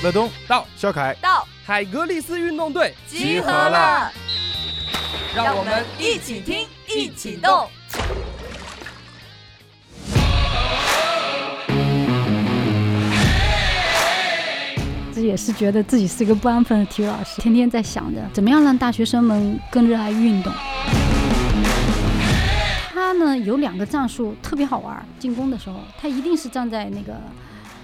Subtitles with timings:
[0.00, 1.44] 乐东到，肖凯到。
[1.66, 4.10] 海格力斯运动队集合了，
[5.34, 7.68] 让我们一起听，一起动。
[15.12, 20.52] 这也是觉得自己是一个不安分的体育老师，天天在想着怎么样让大学生们更热爱运动。
[22.94, 27.20] 他呢有两个战术特别好玩，进攻的时候他一定是站在那个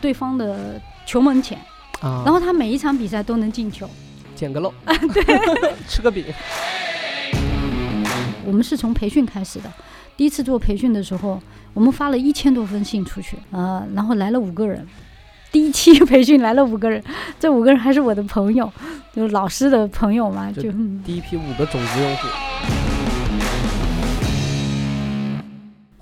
[0.01, 1.59] 对方的球门前，
[2.05, 2.23] 啊。
[2.25, 3.89] 然后他每一场比赛都能进球。
[4.37, 5.25] 捡个漏， 对。
[5.89, 6.25] 吃个饼，
[8.45, 9.73] 我们是从培训开始的，
[10.17, 11.41] 第一次做培训的时候，
[11.73, 14.87] 我们发了一千多封信出去，呃，然后来了五个人。
[15.53, 17.01] 第一期培训来了五个人，
[17.39, 18.71] 这五个人还是我的朋友，
[19.15, 20.63] 就是老师的朋友嘛，就
[21.05, 22.84] 第一批五个种子用户。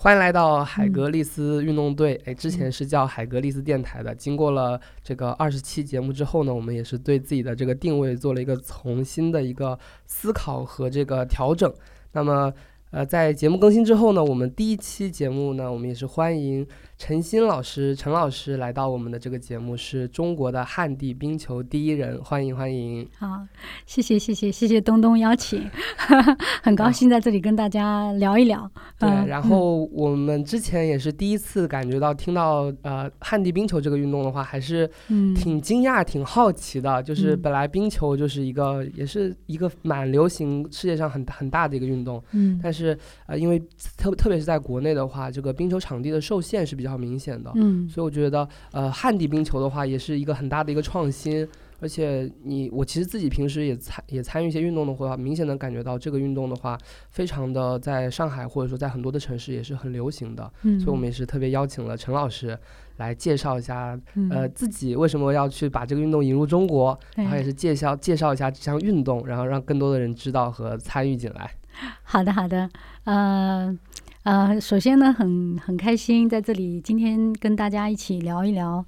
[0.03, 2.21] 欢迎来到海格力斯运动队。
[2.25, 4.13] 哎，之前是叫海格力斯电台的。
[4.13, 11.73] 经过了这个二十期节目之后呢，我们也是对自己的这个定位做了一个重新的一个思考和这个调整。
[12.15, 12.53] 那么，
[12.91, 16.67] 呃，在节目更新之后呢，我们第一期节目呢，我们也是欢迎
[17.05, 23.05] 陈鑫老师、陈老师来到我们的这个节目，是中国的旱地冰球第一人，欢迎欢迎。
[23.19, 23.27] 好，
[23.85, 25.69] 谢谢谢谢谢谢东东邀请，
[26.63, 28.71] 很高兴在这里跟大家聊一聊。
[29.01, 37.03] 对，嗯然后我们之前也是第一次感觉到听到呃旱地冰球这个运动的话，还是嗯挺惊讶、挺好奇的。
[37.03, 43.61] 就是嗯本来冰球就是一个，也是一个蛮流行，世界上很很大的一个运动，嗯但是呃，因为
[43.99, 51.49] 特特别是在国内的话，这个冰球场地的受限是比较明显的，嗯所以我觉得呃旱地冰球的话，也是一个很大的一个创新。
[51.81, 56.79] 而且你我其实自己平时也参也参与一些运动的话，明显能感觉到这个运动的话，
[57.11, 60.49] 非常的在上海或者说在很多的城市也是很流行的。
[60.63, 62.57] 嗯，所以我们也是特别邀请了陈老师
[62.99, 71.51] 来介绍一下，嗯呃，自己为什么要去把这个运动引入中国，然后也是介绍介绍一下这项运动，然后让更多的人知道和参与进来。
[72.05, 72.71] 好的，好的，
[73.03, 73.77] 呃
[74.25, 78.85] 呃，首先呢，很很开心在这里今天跟大家一起聊一聊，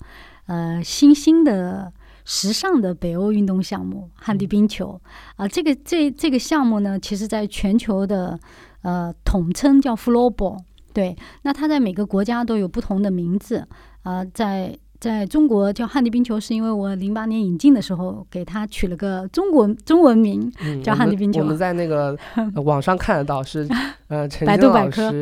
[0.46, 1.92] 呃，新兴的
[2.24, 5.00] 时尚的北欧运动项目旱地冰球
[5.36, 8.38] 啊、这个这这个项目呢，其实在全球的
[8.82, 10.58] 呃统称叫 floorball，
[10.92, 13.66] 对，那它在每个国家都有不同的名字
[14.02, 14.78] 啊、在。
[15.04, 21.40] 在中国叫旱地冰球，是因为我零八年引进的时候给它取了个中国中文名，嗯，叫旱地冰球。
[21.40, 23.68] 我们在那个、呃网上看得到是，
[24.08, 25.12] 呃，陈百度百科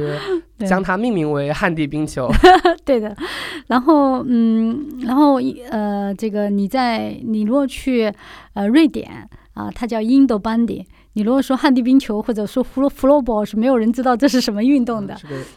[0.59, 2.31] 将它命名为旱地冰球。
[2.87, 3.13] 对的，
[3.67, 8.13] 然后嗯，然后呃，这个你在你如果去
[8.55, 10.87] 呃瑞典啊，它叫印度班迪。
[11.15, 15.15] 你如果说旱地冰球或者说 floor floorball 是没有人知道这是什么运动的，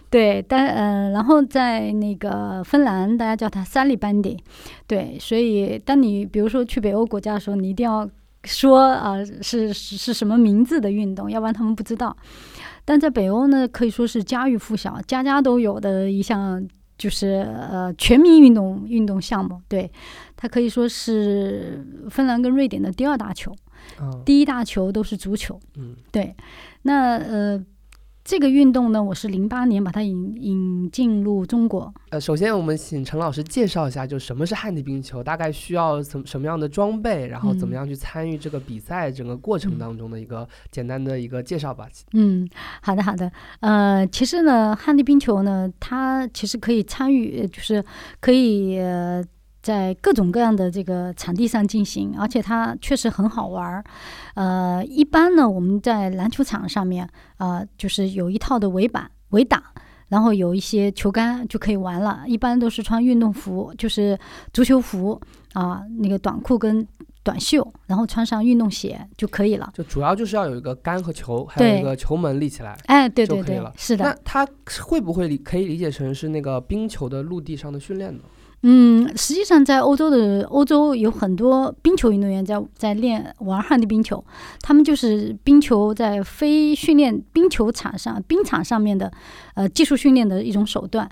[0.09, 4.37] 对，但呃，然后在那个芬兰，大家叫它三里班迪，
[4.85, 8.05] 对，所以当你比如说去北欧国家的时候，你一定要
[8.43, 12.15] 说啊、是是是什么名字的运动，要不然他们不知道。
[12.83, 16.61] 但在北欧呢，可以说是家喻户晓，家家都有的一项，
[16.97, 19.59] 就是呃全民运动运动项目。
[19.67, 19.89] 对，
[20.35, 23.51] 它可以说是芬兰跟瑞典的第二大球，
[24.01, 25.59] 嗯第一大球都是足球。
[25.77, 26.35] 嗯对，
[26.83, 27.63] 那呃，
[28.23, 31.93] 这个运动呢，我是零八年把它引引进入中国。
[32.09, 41.87] 呃，首先我们请陈老师介绍一下，就什么是旱地冰球，大概需要什什么样的装备，然后怎么嗯样去参与这个比赛整个过程当中的一个简单的一个介绍吧。
[42.13, 42.49] 嗯，
[42.81, 43.31] 好的好的。
[43.59, 47.83] 呃，其实呢，旱地冰球呢，它其实可以参与，呃就是
[48.19, 48.79] 可以。
[48.79, 49.23] 呃
[49.65, 53.83] 在各种各样的这个场地上进行，而且它确实很好玩儿。
[54.35, 59.59] 呃，一般呢，我们在篮球场上面，啊，就是有一套的围板、围挡，
[60.09, 62.23] 然后有一些球杆就可以玩了。
[62.27, 64.15] 一般都是穿运动服，就是
[64.53, 65.19] 足球服
[65.53, 66.87] 啊、那个短裤跟
[67.25, 69.71] 短袖，然后穿上运动鞋就可以了。
[69.73, 72.77] 就主要就是要有一个杆和球，还有一个球门立起来。
[72.85, 74.05] 哎，对对对是的。
[74.05, 74.47] 那它
[74.83, 78.21] 会不会理可以理解成是那个冰球的陆地上的训练呢？
[78.61, 84.23] 嗯，实际上在欧洲的欧洲有很多冰球运动员在在练玩旱地冰球，
[84.61, 89.11] 他们就是冰球在非训练冰球场上冰场上面的
[89.55, 91.09] 呃技术训练的一种手段。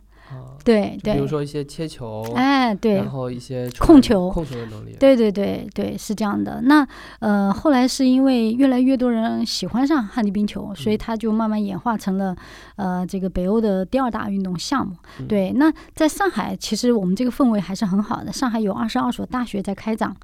[0.63, 4.95] 啊，对比如，说一些切球，哎对然，后一些控球控球的能力。
[4.99, 6.61] 对对对对，是这样的。
[6.63, 6.87] 那
[7.19, 12.35] 呃，后来是因为越来越多人喜欢上旱地冰球，所以嗯它就慢慢演化成了
[12.77, 14.95] 呃这个北欧的第二大运动项目。
[15.19, 18.31] 嗯对，那在上海，其实我们这个氛围还是很好的。
[18.31, 20.15] 上海有二十二所大学在开展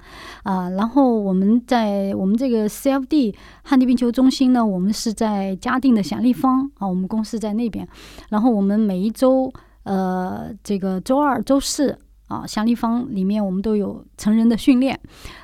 [0.42, 3.34] 啊、然后我们在我们这个 CFD
[3.64, 7.86] 旱地冰球中心呢，我们是在嘉定的祥立方啊，我们公司在那边。
[8.30, 9.52] 然后我们每一周
[9.84, 11.98] 呃这个周二、周四。
[12.30, 14.96] 啊，祥立方里面我们都有成人的训练，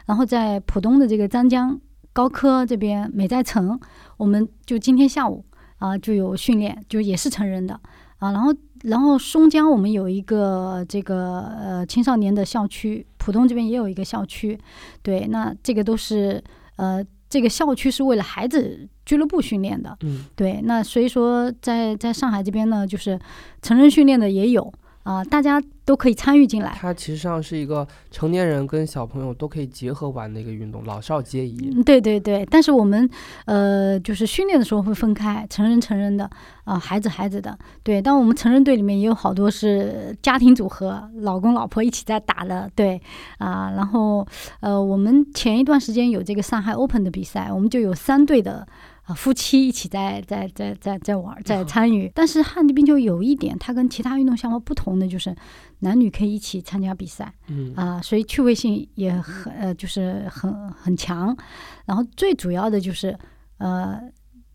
[0.07, 1.77] 然后在浦东的这个张江
[2.13, 3.77] 高科这边美在城，
[4.17, 5.45] 我们就今天下午
[5.79, 7.75] 啊就有训练，就也是成人的
[8.19, 8.55] 啊，然后
[8.85, 14.57] 然后松江我们有一个这个呃青少年的校区，浦东这边也有一个校区，
[15.03, 16.41] 对，那这个都是
[16.77, 23.19] 呃这个校区是为了孩子俱乐部训练的，嗯，对，那所以说在在上海这边呢，就是
[23.63, 24.71] 成人训练的也有
[25.05, 26.77] 啊、大家都可以参与进来。
[26.77, 31.73] 它其实上是一个成年人跟小朋友都可以结合玩的一个运动，老少皆宜。
[31.77, 33.09] 嗯，对对对，但是我们
[33.45, 36.29] 呃，就是训练的时候会分开，成人成人的
[36.65, 38.03] 啊、孩子孩子的，对。
[38.03, 43.01] 但我们成人队里面也有好多是家庭组合，老公老婆一起在打的，对
[43.39, 44.27] 啊、然后
[44.59, 48.67] 呃，我们前一段时间有这个上海 Open 的比赛，我们就有三队的。
[49.07, 52.11] 啊，夫妻一起在在在在在玩，在参与。
[52.13, 55.35] 但是旱地冰球有一点，它跟其他运动项目不同的就是，
[55.79, 57.33] 男女可以一起参加比赛。
[57.47, 61.37] 嗯啊，所以趣味性也很呃，就是很很强。
[61.85, 63.17] 然后最主要的就是
[63.59, 64.01] 呃，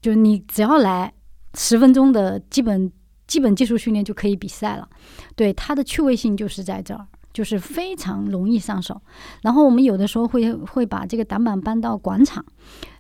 [0.01, 1.13] 就你只要来
[1.53, 2.91] 十分钟的基本
[3.27, 4.89] 基本技术训练就可以比赛了。
[5.37, 9.01] 对它的趣味性就是在这儿，就是非常容易上手。
[9.41, 12.43] 然后我们有的时候会会把这个挡板搬到广场。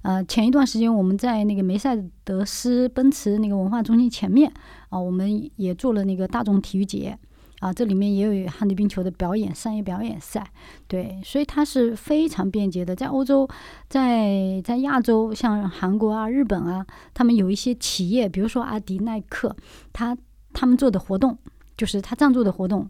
[0.01, 4.51] 呃，前一段时间我们在那个梅赛德斯奔驰那个文化中心前面
[4.89, 7.17] 啊，我们也做了那个大众体育节。
[7.59, 10.43] 啊，这里面也有旱地冰球的表演，商业表演赛，
[10.87, 12.95] 对，所以它是非常便捷的。
[12.95, 13.47] 在欧洲，
[13.87, 19.55] 在在亚洲，像韩国啊、日本啊，他们有一些企业，比如说阿迪、耐克，
[19.93, 20.17] 他
[20.53, 21.37] 他们做的活动，
[21.77, 22.89] 就是他赞助的活动，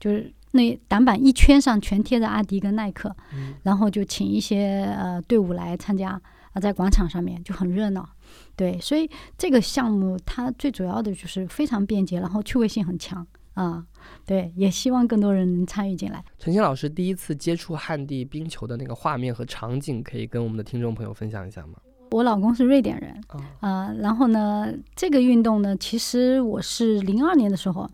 [0.00, 6.20] 就是那挡板一圈上全贴着阿迪跟耐克，嗯然后就请一些呃队伍来参加
[6.52, 8.08] 啊，在广场上面就很热闹。
[8.56, 13.84] 对，所以这个项目它最主要的就是非常便捷，然后趣味性很强啊。
[14.24, 16.24] 对，也希望更多人能参与进来。
[16.38, 21.74] 陈鑫老师第一次接触旱地冰球的那个画面和场景，可以跟我们的听众朋友分享一下吗？
[22.10, 24.66] 我老公是瑞典人啊，啊、然后呢，
[24.96, 27.86] 这个运动呢，其实我是零二年的时候，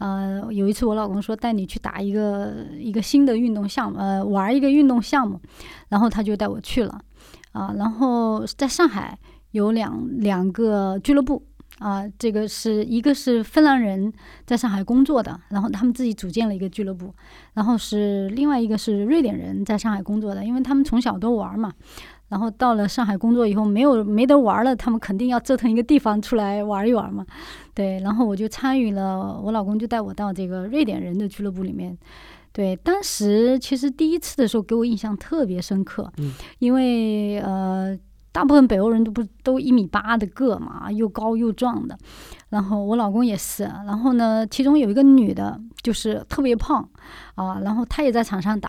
[0.00, 5.40] 呃，有一次我老公说带你去打一个一个新的运动项目，呃，玩一个运动项目，
[5.88, 7.00] 然后他就带我去了，
[7.52, 9.16] 啊、然后在上海
[9.52, 11.46] 有两两个俱乐部。
[11.78, 14.12] 啊，这个是一个是芬兰人
[14.44, 17.14] 在上海工作的，然后他们自己组建了一个俱乐部，
[17.54, 21.72] 然后是另外一个是瑞典人在上海工作的，因为他们从小都玩嘛，
[22.30, 27.26] 然后到了上海工作以后，没有没得玩了，他们肯定要折腾一个地方出来玩一玩嘛。
[27.74, 31.98] 对，然后我就参与了，我老公就带我到这个瑞典人的俱乐部里面。
[32.52, 36.12] 对，当时其实第一次的时候给我印象特别深刻，
[36.58, 37.96] 因为呃，
[38.32, 41.96] 大部分北欧人都不都一米八的个嘛，又高又壮的，
[42.48, 46.88] 然后我老公也是，然后呢，其中有一个女的，就是特别胖
[47.36, 48.68] 啊，然后她也在场上打，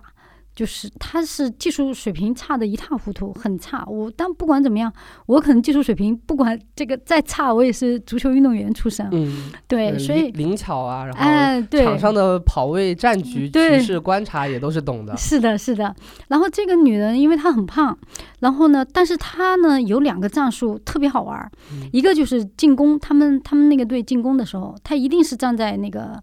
[0.53, 3.83] 就是她是技术水平差的一塌糊涂，很差。
[3.87, 4.91] 我但不管怎么样，
[5.25, 15.15] 我可能技术水平不管这个再差，我也是足球运动员出身，嗯，对，呃所以灵灵巧啊，然后哎，对，场上的跑位、战局、对局势观察也都是懂的。
[15.15, 15.95] 是的，是的。
[16.27, 17.97] 然后这个女人，因为她很胖，
[18.39, 21.49] 然后呢，但是她呢有两个战术特别好玩
[21.91, 26.21] 一个就是进攻，他们他们那个队进攻的时候，她一定是站在那个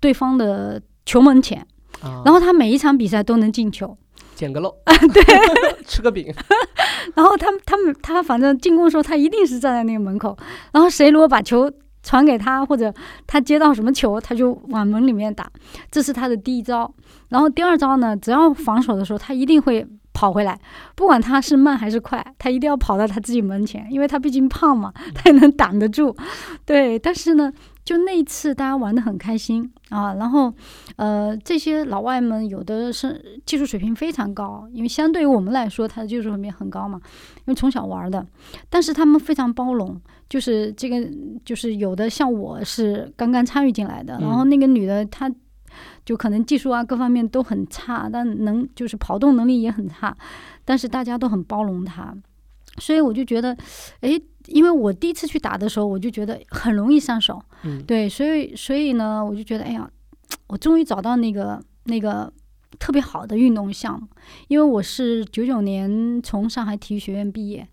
[0.00, 1.66] 对方的球门前，
[2.02, 3.96] 啊，然后他每一场比赛都能进球。
[4.34, 4.74] 捡个漏，
[5.12, 6.32] 对，吃个饼，
[7.14, 10.34] 然后他们他们他反正进攻的时候，他一定是站在那个门口，
[10.72, 11.70] 然后谁如果把球
[12.02, 12.90] 传给他，或者
[13.26, 15.46] 他接到什么球，他就往门里面打，
[15.90, 16.90] 这是他的第一招。
[17.28, 20.58] 然后第二招呢，只要防守的时候，他一定会跑回来，
[20.96, 26.16] 不管他是慢还是快，他一定要跑到他自己门前，因为他毕竟胖嘛，他也能挡得住。
[26.64, 27.52] 对，但是呢，
[27.84, 30.52] 就那一次大家玩的很开心啊，然后
[30.96, 37.00] 呃，这些老外们有的是技术水平非常高，因为相对于我们来说，他的技术水平很高嘛，
[37.38, 38.24] 因为从小玩的，
[38.68, 41.08] 但是他们非常包容，就是这个
[41.44, 45.30] 就是有的像我是刚刚参与进来的，然后那个女的她。
[46.04, 50.16] 就可能技术啊各方面都很差，但能就是跑动能力也很差，
[50.64, 52.12] 但是大家都很包容她，
[52.78, 53.56] 所以我就觉得，
[54.00, 59.90] 诶，因为我第一次去打的时候，我就觉得很容易上手，嗯对，所以所以呢，我就觉得，哎呀，
[60.48, 62.32] 我终于找到那个那个
[62.78, 64.06] 特别好的运动项目，
[64.48, 67.66] 因为我是九九年从上海体育学院毕业，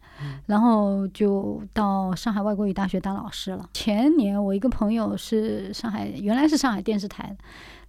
[0.48, 3.70] 然后就到上海外国语大学当老师了。
[3.74, 7.38] 前年我一个朋友是上海，原来是上海电视台的，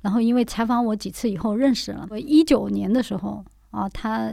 [0.02, 2.06] 然后因为采访我几次以后认识了。
[2.10, 4.32] 我一九年的时候啊，他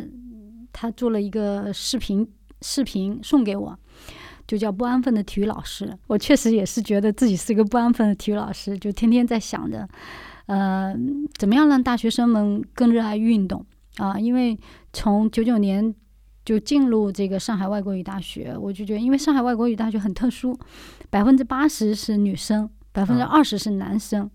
[0.71, 2.27] 他做了一个视频
[2.61, 3.77] 视频送给我。
[4.47, 9.87] 就叫不安分的体育老师，我确实也是觉得自己是一个不安分的体育老师，就天天在想着，
[10.45, 10.95] 呃，
[11.37, 13.65] 怎么样让大学生们更热爱运动
[13.97, 14.19] 啊？
[14.19, 14.55] 因为
[14.93, 15.93] 从九九年
[16.45, 20.55] 就进入这个上海外国语大学，我就觉得，因为上海外国语大学很特殊，
[21.09, 24.29] 百分之八十是女生，百分之二十是男生，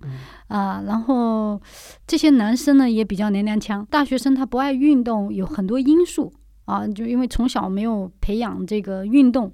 [0.48, 1.62] 啊，然后
[2.08, 6.32] 这些男生呢也比较娘娘腔，大学生他不爱运动有很多因素
[6.64, 9.52] 啊，就因为从小没有培养这个运动。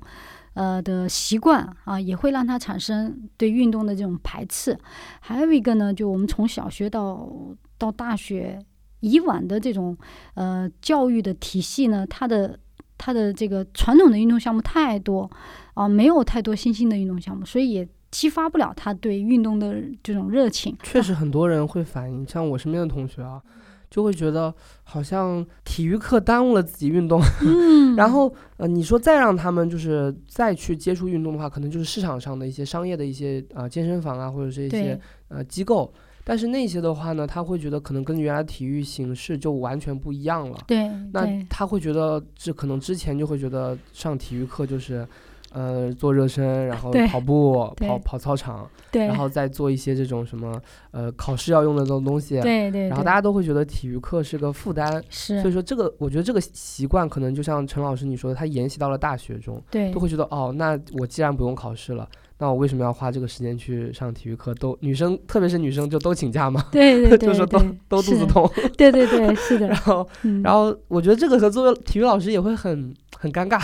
[0.57, 4.77] 呃的习惯啊，也会让他产生对运动的这种排斥。
[5.21, 7.31] 还有一个呢，就我们从小学到
[7.79, 8.59] 到大学，
[9.01, 9.97] 以往的这种
[10.35, 12.59] 呃教育的体系呢，它的
[12.97, 15.31] 它的这个传统的运动项目太多
[15.75, 20.75] 啊，没有太多新兴的运动项目，所以也激发不了他对运动的这种热情。
[20.83, 23.43] 确实，很多人会反映，像我身边的同学啊。
[23.91, 24.53] 就会觉得
[24.83, 27.21] 好像体育课耽误了自己运动，
[27.97, 35.93] 然后呃，你说再让他们就是再去接触运动的话，可能就是市场上的一些商业的一些啊健身房啊，或者是一些呃机构，
[36.25, 40.59] 但是那些的话呢，他会觉得可能跟原来体育形式就完全不一样了。
[40.67, 45.07] 对，那他会觉得这可能之前就会觉得上体育课就是。
[45.53, 50.61] 呃，做热身，然后跑步，跑跑操场，然后再做一些这种什么
[50.91, 52.89] 呃考试要用的这种东西，对对。
[52.89, 55.41] 然后大家都会觉得体育课是个负担，是。
[55.41, 62.07] 所以说这个，我觉得这个习惯可能就像陈老师你说的，他沿袭到了大学中，对，都会觉得哦，那我既然不用考试了，
[62.39, 64.55] 那我为什么要花这个时间去上体育课？
[64.55, 69.69] 都女生，特别是女生就都请假嘛，对对对，就是都都肚子痛，对对对，是的。
[69.69, 70.07] 然后，
[70.43, 73.59] 然后我觉得这个和作为体育老师也会很很尴尬。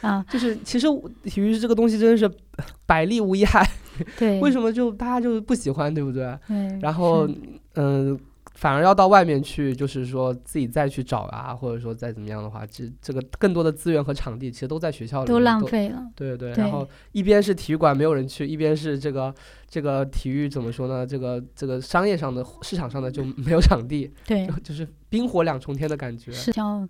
[0.00, 0.86] 啊，就是其实
[1.24, 2.30] 体育这个东西真的是
[2.86, 3.68] 百利无一害，
[4.18, 6.36] 对，为什么就大家就不喜欢，对不对？
[6.48, 7.28] 对，然后
[7.74, 8.18] 嗯。
[8.58, 16.04] 反而要到外面去，就是说自己再去找啊，或者说再怎么样的话，这这个更多的资源和场地其实都在学校里，都浪费了。
[16.16, 16.50] 对对。
[16.54, 19.32] 然后一边是体育馆没有人去，一边是这个
[19.68, 21.06] 这个体育怎么说呢？
[21.06, 24.10] 这个这个商业上的市场上的就没有场地。
[24.26, 24.44] 对。
[24.64, 26.32] 就是冰火两重天的感觉。
[26.32, 26.84] 是叫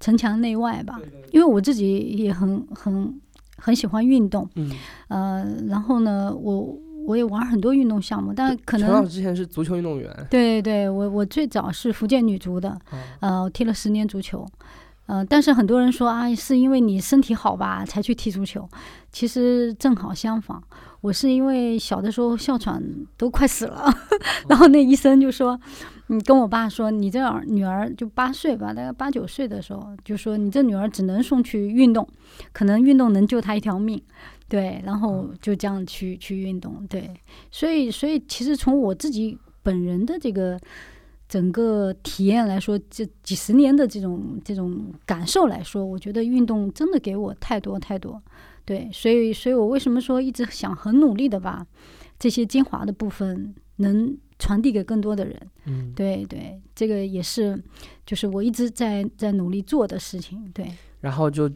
[0.00, 1.00] 城墙内外吧？
[1.30, 3.20] 因为我自己也很很
[3.58, 4.50] 很喜欢运动。
[4.56, 4.72] 嗯。
[5.06, 6.76] 呃，然后呢，我。
[7.06, 10.08] 我也玩很多运动项目，但可能陈老师之前是足球运动员。
[10.30, 12.78] 对对，我我最早是福建女足的，
[13.20, 14.46] 呃，我踢了十年足球，
[15.06, 18.68] 呃，但是很多人说啊，是因为你身体好吧才去踢足球，
[19.10, 20.60] 其实正好相反，
[21.00, 22.82] 我是因为小的时候哮喘
[23.16, 23.92] 都快死了，
[24.48, 25.58] 然后那医生就说，
[26.06, 32.06] 你跟我爸说，你这儿女儿就八岁吧，大概八九岁的时候，就说你这女儿只能送去运动，
[32.52, 34.00] 可能运动能救她一条命。
[34.52, 37.10] 对，然后就这样去去运动，对，
[37.50, 40.60] 所以所以其实从我自己本人的这个
[41.26, 48.22] 整个体验来说，这几十年的这种这种感受来说，我觉得运动真的给我太多太多，
[48.66, 51.66] 对，所以所以我为什么说一直想很努力的把
[52.18, 57.58] 这些精华的部分能传递给更多的人，嗯，对对，这个也是
[58.04, 61.50] 就是我一直在在努力做的事情，对，然后就。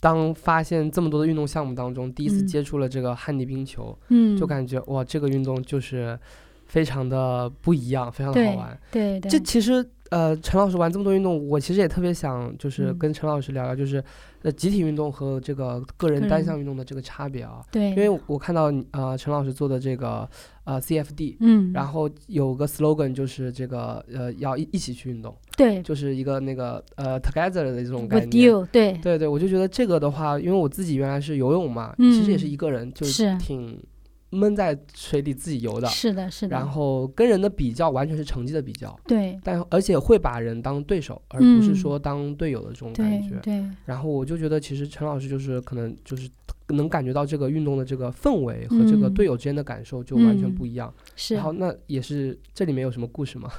[0.00, 6.18] 当发现这么多的运动项目当中，第一次接触了这个旱地冰球，嗯，就感觉哇，这个运动就是
[6.66, 8.78] 非常的不一样，非常的好玩。
[8.90, 9.30] 对对。
[9.30, 14.02] 这其实呃，陈老师玩这么多运动，我其实也特别想就是跟陈老师聊聊，就是
[14.46, 17.60] 呃，集体运动和这个个人单项运动的这个差别啊。
[17.72, 17.90] 对。
[17.90, 20.28] 因为我看到呃，陈老师做的这个
[20.62, 25.36] 呃 CFD，嗯，然后有个 slogan 就是这个呃，要一一起去运动。
[25.56, 28.30] 对，就是一个那个呃，together 的这种概念。
[28.70, 33.82] 对对对，我就觉得这个的话，因为我自己原来是游泳嘛，其实也是一个人，就是挺
[34.30, 35.86] 闷在水里自己游的。
[35.88, 36.56] 是的，是的。
[36.56, 38.98] 然后跟人的比较完全是成绩的比较。
[39.06, 39.38] 对。
[39.42, 43.36] 但而且会把人当对手，而不是说当队友的这种感觉。
[43.42, 43.64] 对。
[43.84, 46.28] 然后我就觉得，其实陈老师就是可能就是
[46.68, 50.92] 能感觉到这个运动的这个氛围和这个队友之间的感受就完全不一样。
[51.14, 51.34] 是。
[51.34, 53.50] 然后那也是这里面有什么故事吗？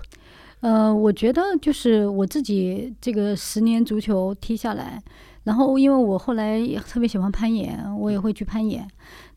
[0.60, 5.00] 呃，我觉得就是我自己这个十年足球踢下来，
[5.48, 8.86] 然后因为我后来也特别喜欢攀岩，我也会去攀岩。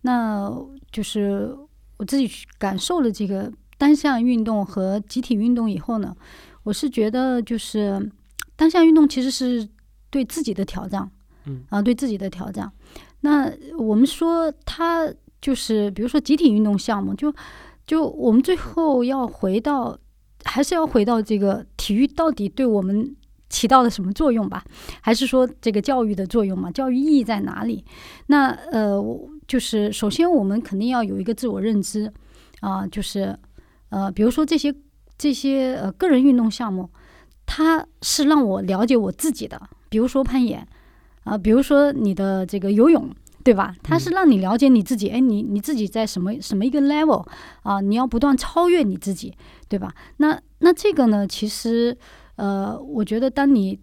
[0.01, 0.53] 那
[0.91, 1.57] 就是
[1.99, 6.15] 我自己去感受了这个单项运动和集体运动以后呢，
[6.65, 8.11] 我是觉得就是
[8.57, 9.69] 单项运动其实是
[10.11, 11.09] 对自己的挑战，
[11.45, 12.71] 嗯啊，对自己的挑战。
[13.21, 13.49] 那
[13.79, 15.09] 我们说它
[15.41, 17.33] 就是比如说集体运动项目，就
[17.87, 19.97] 就我们最后要回到。
[20.43, 23.15] 还是要回到这个体育到底对我们
[23.51, 24.65] 起到了什么作用吧？
[25.03, 26.71] 还是说这个教育的作用嘛？
[26.71, 27.85] 教育意义在哪里？
[28.29, 28.99] 那呃，
[29.47, 32.11] 就是首先我们肯定要有一个自我认知
[32.61, 33.37] 啊，就是
[33.91, 34.75] 呃，比如说这些
[35.19, 36.89] 这些呃个人运动项目，
[37.45, 40.67] 它是让我了解我自己的，比如说攀岩
[41.25, 43.11] 啊，比如说你的这个游泳，
[43.43, 43.75] 对吧？
[43.83, 47.27] 它是嗯让你了解你自己，哎，你你自己在什么什么一个 level
[47.63, 47.81] 啊？
[47.81, 49.35] 你要不断超越你自己，
[49.69, 49.93] 对吧？
[50.19, 51.97] 那那这个呢，其实
[52.41, 53.79] 呃，我觉得当你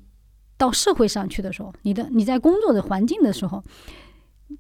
[0.58, 3.64] 到社会上去的时候，你的你在工作的环境的时候，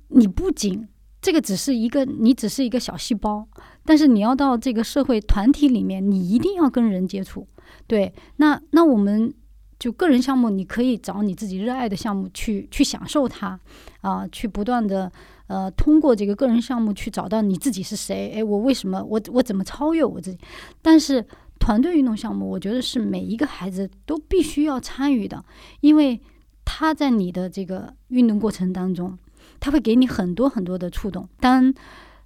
[0.09, 0.87] 你不仅
[1.19, 3.47] 这个只是一个你只是一个小细胞，
[3.83, 7.47] 但是你要到这个社会团体里面，你一定要跟人接触。
[7.87, 9.33] 对，那那我们
[9.79, 13.59] 就个人项目，你可以找你自己热爱的项目去去享受它，
[14.01, 15.11] 啊、去不断的
[15.47, 20.39] 呃通过这个个人项目去找到你自己是谁，诶，我为什么我我怎么超越我自己？
[20.83, 21.25] 但是
[21.67, 25.43] 团队运动项目，我觉得是每一个孩子都必须要参与的，
[25.81, 26.21] 因为
[26.63, 29.17] 他在你的这个运动过程当中，
[29.59, 31.27] 他会给你很多很多的触动。
[31.41, 31.73] 当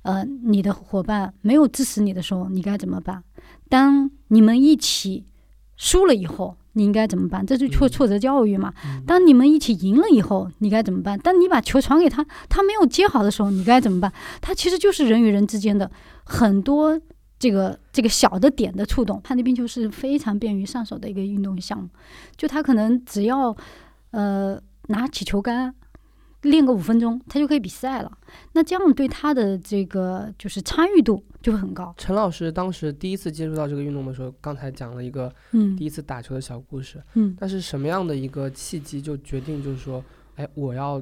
[0.04, 3.24] 呃你的伙伴没有支持你的时候，你该怎么办？
[3.68, 5.26] 当你们一起
[5.76, 7.44] 输了以后，你应该怎么办？
[7.44, 8.72] 这就挫嗯挫折教育嘛。
[8.86, 11.18] 嗯当你们一起赢了以后，你该怎么办？
[11.18, 14.14] 当你把球传给他，他没有接好的时候，你该怎么办？
[14.40, 15.90] 他其实就是人与人之间的
[16.26, 17.02] 很多
[17.42, 19.20] 这个这个小的点的触动。
[19.26, 21.90] 旱地冰球是非常便于上手的一个运动项目，
[22.38, 23.56] 就他可能只要
[24.12, 25.74] 呃拿起球杆。
[26.44, 28.12] 练个五分钟，他就可以比赛了。
[28.54, 31.94] 那这样对他的这个就是参与度就会很高。
[32.00, 37.00] 陈老师当时第一次接触到这个运动的时候，刚才讲了一个嗯第一次打球的小故事。
[37.14, 41.00] 嗯但是什么样的一个契机就决定就是说，哎，我要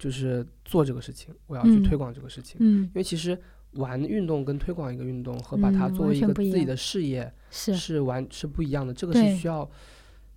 [0.00, 2.56] 就是做这个事情，我要去嗯推广这个事情。
[2.58, 3.40] 嗯因为其实
[3.74, 8.92] 玩运动跟推广一个运动和把它嗯作为一个自己的事业是是完是不一样的。
[8.92, 9.68] 这个是需要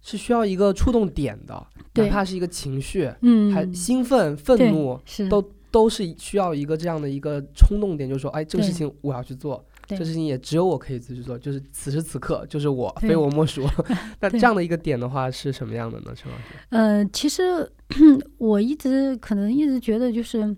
[0.02, 13.68] 是需要一个触动点的，哪怕是一个情绪，嗯还兴奋、愤怒，是都都是需要一个这样的一个冲动点，就是说，哎，这个事情我要去做，对这事情也只有我可以自己做，就是此时此刻就是我，非我莫属。
[14.22, 16.44] 那这样的一个点的话是什么样的呢，陈老师？
[16.70, 17.70] 呃，其实
[18.38, 20.56] 我一直可能一直觉得就是，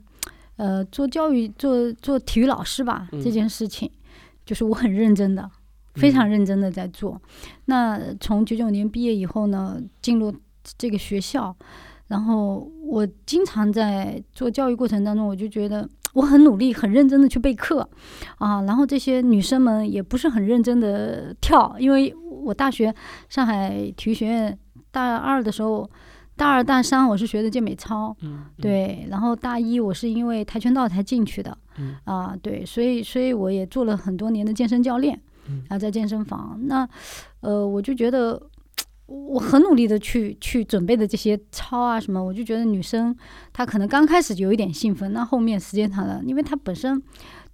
[0.58, 3.90] 呃，做教育做做体育老师吧，这嗯件事情，
[4.46, 5.50] 就是我很认真的，
[5.94, 7.22] 非常嗯认真的在做。
[7.66, 10.34] 那从九九年毕业以后呢，进入
[10.78, 11.56] 这个学校，
[12.08, 17.88] 然后我经常在做教育过程当中，我就觉得我很努力、很认真的去备课
[18.40, 22.92] 啊，然后这些女生们也不是很认真的跳，因为我大学
[23.30, 24.58] 上海体育学院
[24.90, 25.88] 大二的时候。
[26.38, 28.16] 大二、大三我是学的健美操，
[28.62, 31.96] 对，然后大一我是因为跆拳道才进去的，嗯。
[32.06, 35.20] 啊，对，所以所以我也做了很多年的健身教练，
[35.50, 35.64] 嗯。
[35.68, 36.88] 啊，在健身房，那
[37.42, 38.40] 呃，我就觉得
[39.08, 43.16] 我很努力的去去准备的这些操啊什么，我就觉得女生
[43.52, 47.02] 她可能刚开始就有一点兴奋，那后面时间长了，因为她本身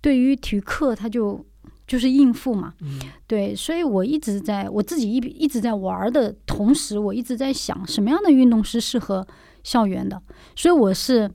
[0.02, 1.46] 对于体育课她就
[1.86, 9.26] 就是应付嘛，嗯对，所以我一直在我自己一一直在玩儿的同时，我一直在想什么样的运动是适合
[9.64, 10.22] 校园的，
[10.56, 11.30] 所以我是，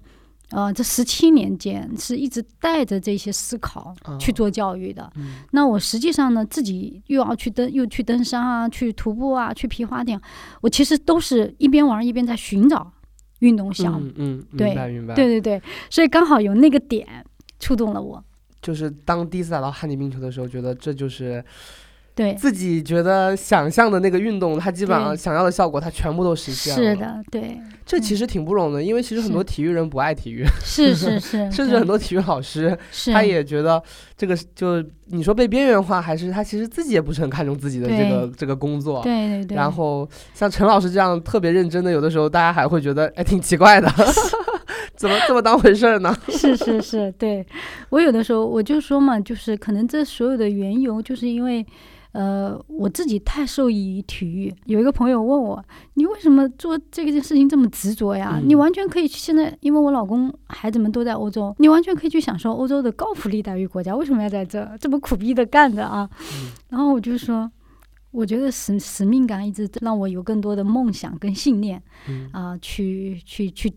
[0.51, 5.11] 呃，这十七年间是一直带着这些思考去哦做教育的。
[5.17, 10.19] 嗯那我实际上呢，自己又要去登，又去登山啊，去徒步啊，去皮划艇，
[10.63, 12.91] 我其实都是一边玩一边在寻找
[13.41, 14.09] 运动项目。
[14.17, 14.75] 嗯嗯，对。
[15.15, 17.07] 对对对，所以刚好有那个点
[17.61, 18.25] 触动了我。
[18.61, 21.45] 就是当第一次打到旱地冰球的时候，觉得这就是
[22.15, 26.83] 对，自己觉得想象的那个运动，它基本上想要的效果，它全部都实现了。
[26.83, 32.77] 是，的，对，这其实挺不容易的，因为其实很多体育人不爱体育，是是是， 甚至很多体育老师
[33.13, 33.81] 他也觉得
[34.17, 39.01] 这个就你说被边缘化，还是他其实自己也不是很看重自己的这个这个工作。
[39.01, 43.89] 对对对，然后像陈老师这样特别认真的，有的时候大家还会觉得哎挺奇怪的，
[44.99, 46.15] 怎么这么当回事儿呢？
[46.29, 47.47] 是是是，对
[47.89, 51.65] 我有的时候我就说嘛，就是可能这所有的缘由，就是因为。
[52.13, 54.53] 呃，我自己太受益于体育。
[54.65, 55.63] 有一个朋友问我，
[55.95, 58.39] 你为什么做这件事情这么执着呀？
[58.43, 66.09] 嗯你完全可以去现在，因为我老公孩子们都在欧洲，你完全可以去享受欧洲的高福利待遇国家，为什么要在这这么苦逼的干着啊？
[66.33, 67.49] 嗯然后我就说，
[68.11, 73.71] 我觉得使使命感一直让我有更多的梦想跟信念嗯，啊、去去去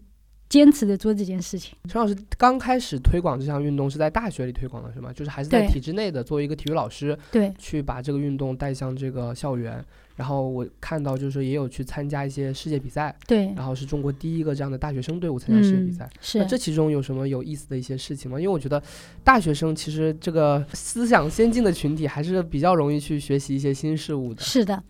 [0.52, 1.74] 坚持的做这件事情。
[1.88, 5.10] 陈老师刚开始推广这项运动是在大学里推广的是吗？
[5.14, 9.84] 就是还是在体制内的，作为一个体育老师对去把这个运动带向这个校园。
[10.22, 16.06] 然后我看到就是说也有去参加一些世界比赛，对，然后是中国第一个这样的大学生队伍参加世界比赛。
[16.06, 18.40] 嗯、是那这其中有什么有意思的一些事情吗？
[18.40, 18.80] 因为我觉得
[19.24, 24.44] 大学生其实这个思想先进的群体还是比较容易去学习一些新事物的。
[24.44, 24.84] 是的，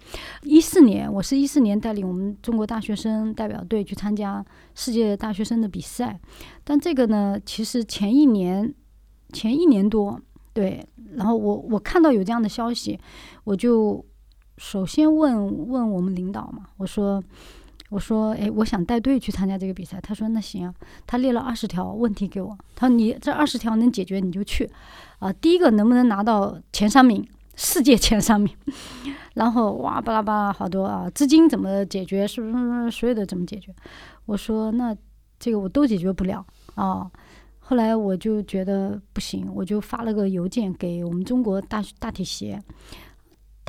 [0.43, 6.19] 一四年我是一四年带领我们中国大学生代表队去参加世界大学生的比赛，
[6.65, 8.73] 但这个呢，其实前一年
[9.31, 10.19] 前一年多，
[10.51, 12.99] 对，然后我我看到有这样的消息，
[13.45, 14.05] 我就
[14.61, 17.21] 首先问问我们领导嘛，我说
[17.89, 19.99] 我说，哎，我想带队去参加这个比赛。
[19.99, 20.73] 他说那行啊，
[21.07, 22.55] 他列了二十条问题给我。
[22.75, 24.69] 他说你这二十条能解决你就去，
[25.17, 28.55] 啊，第一个能不能拿到前三名，世界前三名？
[29.33, 32.27] 然后哇巴拉巴拉好多啊，资金怎么解决？
[32.27, 33.73] 是不是所有的怎么解决？
[34.27, 34.95] 我说那
[35.39, 36.45] 这个我都解决不了
[36.75, 37.09] 啊。
[37.59, 42.61] 后来我就觉得不行，我就发了个邮件给我们中国大大体协。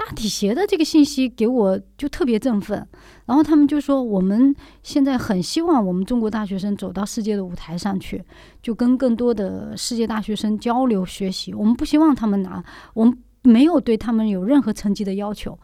[0.05, 2.87] 大体协的这个信息给我就特别振奋，
[3.27, 8.23] 然后他们就说我们现在很希望我们中国大学生走到世界的舞台上去，
[8.61, 11.55] 就跟更多的世界大学生交流学习。
[11.55, 12.63] 我们不希望他们拿，
[12.95, 15.57] 我们没有对他们有任何成绩的要求。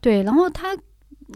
[0.00, 0.76] 对，然后他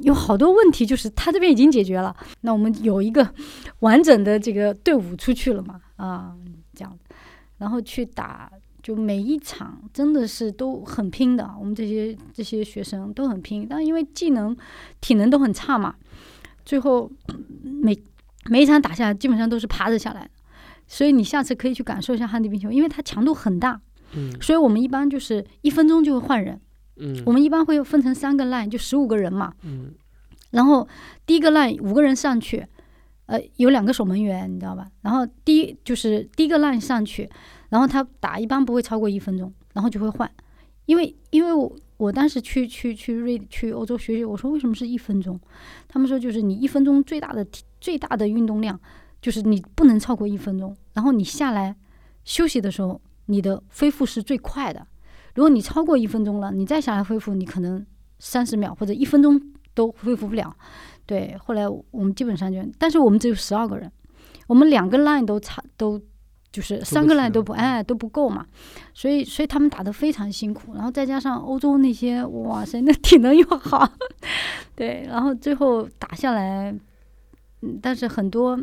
[0.00, 2.14] 有好多问题，就是他这边已经解决了。
[2.40, 3.32] 那我们有一个
[3.80, 5.80] 完整的这个队伍出去了嘛？
[5.96, 6.34] 啊，
[6.74, 6.98] 这样，
[7.58, 8.50] 然后去打。
[8.88, 14.56] 就每一场真的是都很拼的，我们这些这些学生都很拼，但因为技能、
[14.98, 15.94] 体能都很差嘛，
[16.64, 17.12] 最后
[17.62, 17.94] 每
[18.46, 20.30] 每一场打下来基本上都是爬着下来
[20.86, 23.78] 所以你下次可以去感受一下旱地冰球，因为它强度很大。
[24.14, 26.58] 嗯，所以我们一般就是一分钟就会换人。
[26.96, 29.52] 嗯，我们一般会分成三个 line，就十五个人嘛。
[29.64, 29.92] 嗯，
[30.52, 30.88] 然后
[31.26, 32.66] 第一个 line 五个人上去，
[33.26, 34.88] 呃，有两个守门员，你知道吧？
[35.02, 37.28] 然后第一就是第一个 line 上去。
[37.68, 40.30] 然后他打一般不会超过一分钟，然后就会换，
[40.86, 45.38] 因为因为我我当时去去去瑞去欧洲学习，我说为什么是一分钟？
[45.86, 47.46] 他们说就是你一分钟最大的
[47.80, 48.80] 最大的运动量
[49.20, 51.76] 就是你不能超过一分钟，然后你下来
[52.24, 54.86] 休息的时候，你的恢复是最快的。
[55.34, 57.84] 如果你超过一分钟了，你再下来恢复，你可能
[58.18, 59.40] 三十秒或者一分钟
[59.74, 60.56] 都恢复不了。
[61.04, 63.92] 对，后来我们基本上就，但是我们只有十二个人，
[64.46, 66.00] 我们两个 line 都差都。
[66.52, 68.46] 就是三个 line 都不哎都不够嘛，
[68.94, 73.88] 所以所以他们打得非常辛苦，然后再加上欧洲那些哇塞那体能又好，
[74.74, 76.74] 对，然后最后打下来，
[77.62, 78.58] 嗯，但是很多。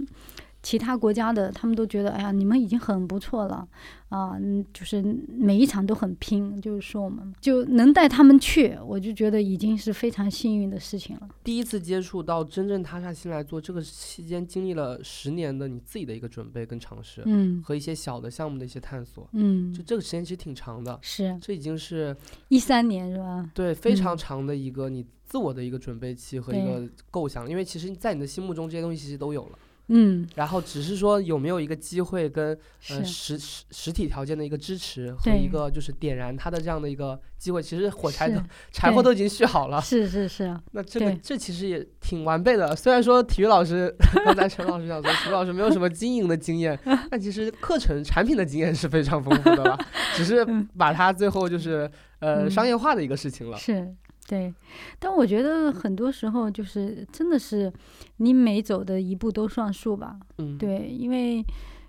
[0.66, 3.68] 其他国家的他们都觉得，哎呀，你们已经很不错了，
[4.10, 5.00] 啊，嗯，就是
[5.30, 11.30] 每一场都很拼，就是说我们就能带他们去，我就觉得已经是非常幸运的事情了。
[11.44, 23.48] 第一次接触到真正踏下心来做，这个期间经历了十年的你自己的一个准备跟尝试，嗯，和一些小的项目的一些探索，嗯，就这个时间其实挺长的，是，这已经是一三年是吧？
[23.54, 29.60] 对，非常长的一个你自我的一个准备期和一个构想，因为其实在你的心目中这些东西其实都有了。
[29.88, 32.58] 嗯，然后只是说有没有一个机会跟
[32.90, 39.80] 呃实实实体条件的一个支持和一个就是点燃它的这样的一个机会，其实火柴都 柴火都已经续好了。
[39.82, 40.58] 是是是。
[40.72, 42.76] 那这个这其实也挺完备的。
[42.76, 43.94] 虽然说体育老师
[44.26, 46.80] 刚才陈老师讲说 体育老师没有什么经营的经验，
[47.12, 49.80] 但其实课程产品的经验是非常丰富的了，
[50.16, 50.46] 只是
[50.78, 53.58] 把它最后就是呃商业化的一个事情了。
[53.58, 53.94] 是。
[54.28, 54.52] 对，
[54.98, 57.72] 但我觉得很多时候就是真的是
[58.18, 60.18] 你每走的一步都算数吧。
[60.40, 61.46] 嗯，对，因为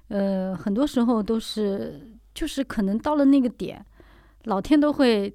[0.08, 3.82] 呃很多时候都是就是可能到了那个点，
[4.44, 5.34] 老天都会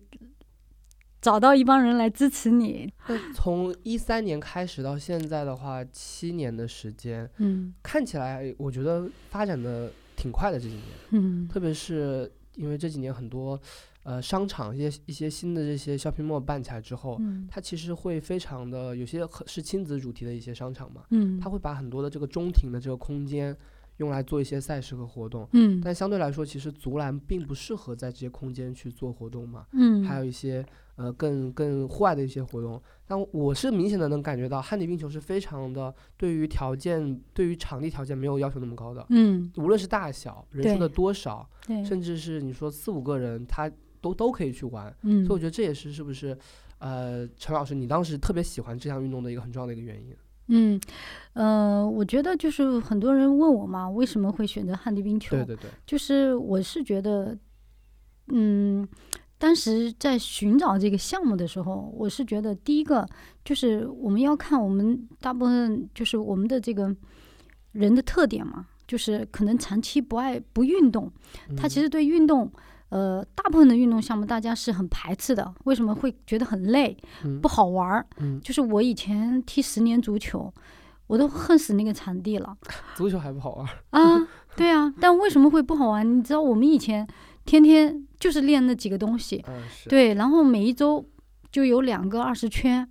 [1.19, 2.93] 找到一帮人来支持你。
[3.33, 13.59] 从一三年开始到现在的话，七年的时间，嗯，看起来我觉得发展的挺快的这几年，嗯，特别是因为这几年很多。
[14.03, 23.55] 呃，商场一些一些新的这些 shopping mall 办起来之后，它其实会非常的有些是亲子主题的一些商场嘛，嗯，它会把很多的这个中庭的这个空间
[23.97, 43.71] 用来做一些赛事和活动，嗯，但相对来说，其实足篮并不适合在这些空间去做活动嘛，嗯，还有一些呃更更户外的一些活动，但我是明显的能感觉到旱地冰球是非常的对于条件对于场地条件没有要求那么高的，嗯，无论是大小人数的多少，对，甚至是你说四五个人他。
[44.01, 46.37] 都都可以去玩，嗯，所以我觉得这也是是不是，
[46.79, 50.15] 呃，陈老师，你当时特别喜欢这项运动的一个很重要的一个原因。
[50.47, 50.81] 嗯，
[51.33, 55.35] 呃，我觉得就是很多人问我嘛，为什么会选择旱地冰球？
[55.35, 57.37] 对对对，就是我是觉得，
[58.27, 58.85] 嗯，
[59.37, 63.07] 当时在寻找这个项目的时候，我是觉得第一个
[63.45, 66.93] 就是我们要看我们大部分就是我们的这个
[67.71, 71.09] 人的特点嘛，就是可能长期不爱不运动，
[71.55, 72.51] 他其实对运动。
[72.91, 76.95] 呃，大部分的运动项目大家是很排斥的，为什么会觉得很累，
[77.41, 78.05] 不好玩儿？
[78.43, 80.53] 就是我以前踢十年足球，
[81.07, 82.57] 我都恨死那个场地了。
[82.95, 84.27] 足球还不好玩啊？
[84.57, 86.17] 对啊，但为什么会不好玩？
[86.17, 87.07] 你知道我们以前
[87.45, 89.41] 天天就是练那几个东西，
[89.87, 91.05] 对，然后每一周
[91.49, 92.85] 就有两个二十圈，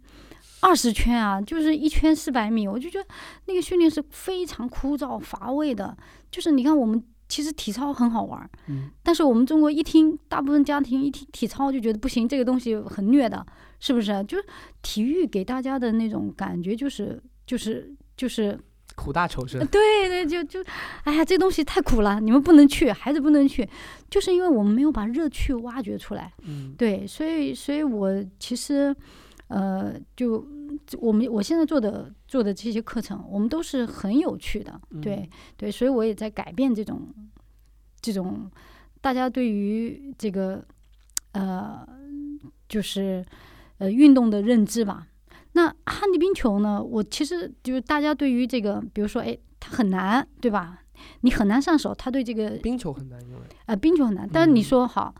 [0.60, 3.06] 二十圈啊，就是一圈四百米，我就觉得
[3.44, 5.94] 那个训练是非常枯燥乏味的。
[6.30, 7.04] 就是你看我们。
[7.30, 13.46] 其实体操很好玩，嗯，但是我们中国一听，大部分家庭一听体操就觉得不行，这个东西很虐的，
[13.78, 14.22] 是不是？
[14.24, 14.44] 就是
[14.82, 18.58] 体育给大家的那种感觉，就是就是就是，
[18.96, 19.64] 苦大仇深。
[19.68, 20.60] 对对，就就，
[21.04, 23.66] 哎呀，这东西太苦了，你们不能去，孩子不能去，
[24.10, 26.32] 就是因为我们没有把乐趣挖掘出来。
[26.42, 28.94] 嗯对，所以所以我其实，
[29.48, 30.44] 呃，就
[30.98, 37.12] 我们我现在做的做的这些课程，我们都是很有趣的，对、嗯对，所以我也在改变这种
[38.00, 38.48] 这种
[39.00, 40.64] 大家对于这个
[41.32, 41.84] 呃
[42.68, 43.26] 就是
[43.78, 45.08] 呃运动的认知吧。
[45.54, 46.80] 那旱地冰球呢？
[46.80, 50.84] 我其实就是大家对于这个，比如说，哎，它很难，对吧？
[51.22, 55.12] 你很难上手，他对这个冰球很难，因为呃，冰球很难，但是你嗯说好，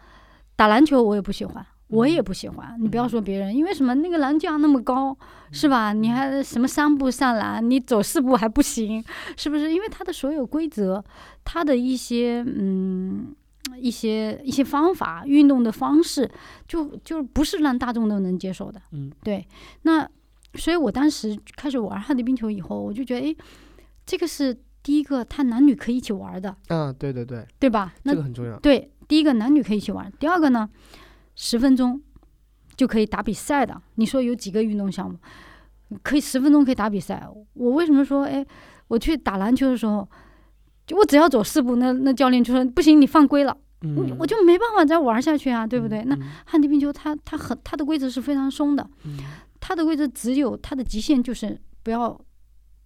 [0.54, 2.76] 打篮球我也不喜欢，我也嗯不喜欢。
[2.81, 3.94] 你不要嗯说别人，因为什么？
[3.94, 5.16] 那个栏架那么高，
[5.53, 5.92] 是吧？
[5.92, 9.05] 你还什么三步上篮，你走四步还不行，
[9.37, 9.72] 是不是？
[9.72, 11.05] 因为它的所有规则，
[11.44, 13.35] 它的一些嗯。
[13.79, 16.29] 一些一些方法，运动的方式，
[16.66, 18.81] 就就不是让大众都能接受的。
[18.92, 19.46] 嗯，对。
[19.83, 20.07] 那
[20.55, 23.37] 所以我当时开始玩旱地冰球以后，我就觉得，哎，
[24.05, 27.94] 这个是第一个，它男女可以一起玩的，啊，对对对，对吧？
[28.03, 28.59] 那这个很重要。
[28.59, 30.68] 对，第一个男女可以一起玩，第二个呢，
[31.42, 31.98] 十分钟
[32.76, 33.81] 就可以打比赛的。
[33.94, 35.18] 你说有几个运动项目
[36.03, 37.26] 可以十分钟可以打比赛？
[37.55, 38.46] 我为什么说，哎，
[38.88, 40.07] 我去打篮球的时候，
[40.87, 46.05] 就我只要走四步，那那教练就说不行，你犯规了，嗯，我就没办法再玩下去啊，对不对？
[46.05, 49.16] 那嗯旱地冰球它它很它的规则是非常松的，嗯
[49.59, 52.20] 它的规则只有它的极限就是不要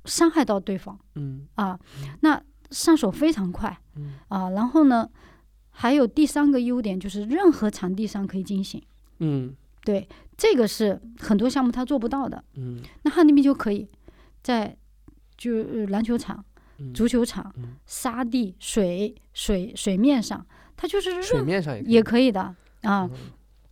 [0.04, 1.76] 伤害到对方嗯啊，
[2.20, 2.40] 那
[2.70, 3.76] 上手非常快。
[3.96, 5.08] 嗯啊，然后呢，
[5.76, 8.82] 还有第三个优点就是任何场地上可以进行，
[9.18, 9.54] 嗯。
[9.84, 12.42] 对，这个是很多项目它做不到的。
[12.54, 12.80] 嗯。
[13.02, 13.86] 那旱地冰就可以
[14.42, 14.74] 在
[15.36, 16.42] 就呃篮球场、
[16.78, 17.74] 嗯，足球场、嗯。
[17.84, 22.32] 沙地、水水水面上，它就是水任面上也可以。
[22.32, 22.40] 的。
[22.80, 23.10] 啊，嗯。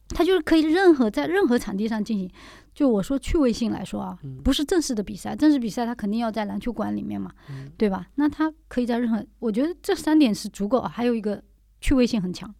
[0.08, 2.30] 它就是可以任何在任何场地上进行。
[2.74, 4.36] 就我说趣味性来说啊，嗯。
[4.44, 7.72] 不是正式的比赛，正式比赛它肯定要在篮球馆里面嘛，嗯。
[7.78, 8.06] 对吧？
[8.16, 11.42] 那它可以在任何，我觉得这三点是足够，还有一个
[11.82, 12.54] 趣味性很强，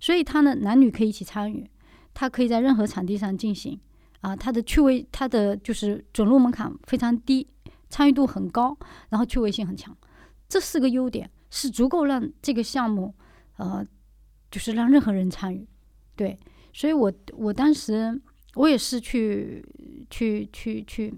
[0.00, 1.70] 所以它呢男女可以一起参与，
[2.14, 3.78] 它可以在任何场地上进行
[4.22, 7.46] 啊，它的趣味，它的就是准入门槛非常低，
[7.90, 8.76] 参与度很高，
[9.10, 9.96] 然后趣味性很强，
[10.48, 13.14] 这四个优点是足够让这个项目
[13.58, 13.86] 呃，
[14.50, 15.68] 就是让任何人参与，
[16.16, 16.38] 对，
[16.72, 18.20] 所以我我当时
[18.54, 19.64] 我也是去
[20.08, 21.14] 去去去去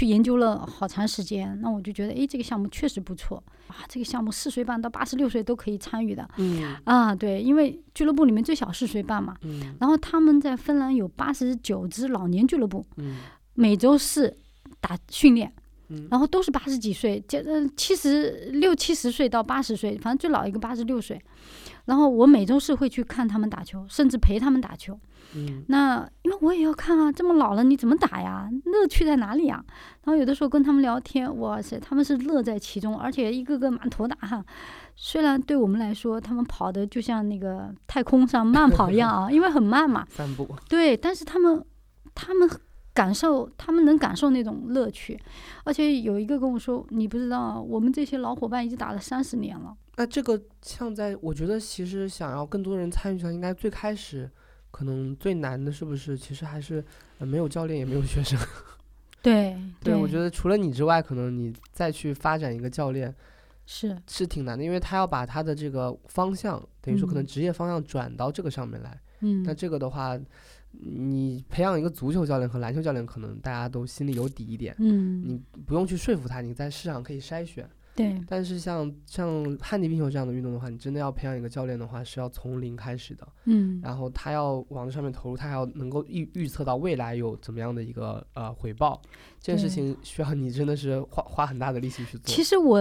[0.00, 13.18] 研究了好长时间，那我就觉得，哎，这个项目确实不错啊，这个项目四岁半到八十六岁都可以参与的嗯啊，对，因为俱乐部里面最小四岁半嘛，嗯然后他们在芬兰有八十九支老年俱乐部，嗯
[13.54, 14.34] 每周四
[14.80, 15.52] 打训练，
[15.88, 21.20] 嗯然后都是八十几岁，这呃七十六七十岁到八十岁，反正最老一个八十六岁。
[21.84, 24.98] 然后我每周四会去看他们打球，甚至陪他们打球。
[25.34, 28.48] 嗯那因为我也要看啊，这么老了你怎么打呀？
[28.64, 29.64] 乐趣在哪里啊？
[30.04, 34.44] 然后有的时候跟他们聊天，哇塞，他们是乐在其中，而且一个个满头大汗。
[34.94, 40.06] 虽然对我们来说，他们跑的就像那个太空上慢跑一样啊，因为很慢嘛。
[40.10, 41.64] 散步，对，但是他们
[42.14, 42.48] 他们
[42.92, 45.18] 感受，他们能感受那种乐趣。
[45.64, 49.74] 而且有一个跟我说，你不知道啊，我们这些老伙伴已经打了三十年了。
[49.96, 54.30] 那这个像在，我觉得其实想要更多人参与起来，应该最开始
[54.72, 56.18] 可能最难的是不是？
[56.18, 56.84] 其实还是、
[57.18, 58.36] 呃、没有教练也没有学生。
[59.22, 63.14] 对对，我觉得除了你之外，可能你再去发展一个教练
[63.66, 69.00] 是是挺难的，因为他要把他的这个方向，等于说可能嗯职业方向转到这个上面来。
[69.20, 70.18] 嗯那这个的话，
[70.72, 74.74] 你培养一个足球教练和篮球教练，可能大家都心里有底一点。
[74.78, 77.68] 嗯你不用去说服他，你在市场可以筛选。
[77.94, 83.28] 对但是像像旱地冰球这样的运动的话，你真的要培养一个教练的话，是要从零开始的。
[83.44, 89.00] 嗯然后他要往这上面投入，他还要能够预预测到未来有怎么样的一个呃回报。
[89.40, 92.22] 这件事情需要你真的是花 花很大的力气去做。
[92.24, 92.80] 其实我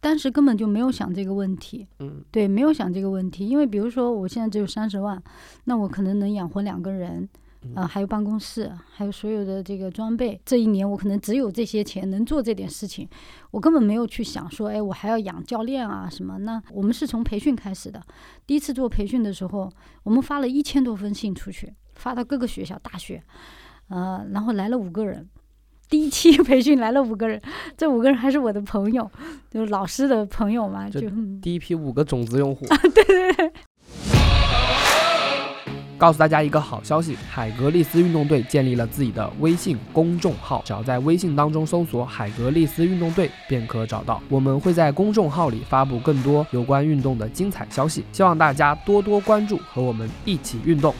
[0.00, 5.20] 当时根本就没有想这个问题，嗯对，没有想这个问题，因为比如说我现在只有三十万，
[5.64, 7.28] 那我可能能养活两个人，
[7.74, 10.40] 呃，嗯还有办公室，还有所有的这个装备。
[10.44, 13.08] 这一年我可能只有这些钱能做这点事情，
[13.50, 16.38] 我根本没有去想说，哎，我还要养教练啊什么。
[16.38, 18.02] 那我们是从培训开始的，
[18.46, 19.70] 第一次做培训的时候，
[20.02, 23.22] 我们发了一千多封信出去，发到各个学校、大学，
[23.88, 25.28] 呃，然后来了五个人。
[25.88, 27.40] 第一期 培训来了五个人，
[27.76, 29.08] 这五个人还是我的朋友，
[29.48, 31.00] 就是老师的朋友嘛，就
[31.40, 32.66] 第一批五个种子用户。
[32.66, 33.52] 对 对对。
[35.98, 44.22] 告诉大家一个好消息，海格力斯运动队建立了自己的微信公众号，只要在微信当中搜索“海格力斯运动队”便可找到。
[44.28, 50.94] 我们会在公众号里发布更多有关运动的精彩消息，希望大家多多关注，和我们一起运动。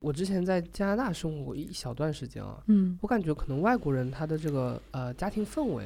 [0.00, 5.84] 我之前在加拿大生活过一小段时间啊，嗯我感觉可能外国人他的这个呃家庭氛围，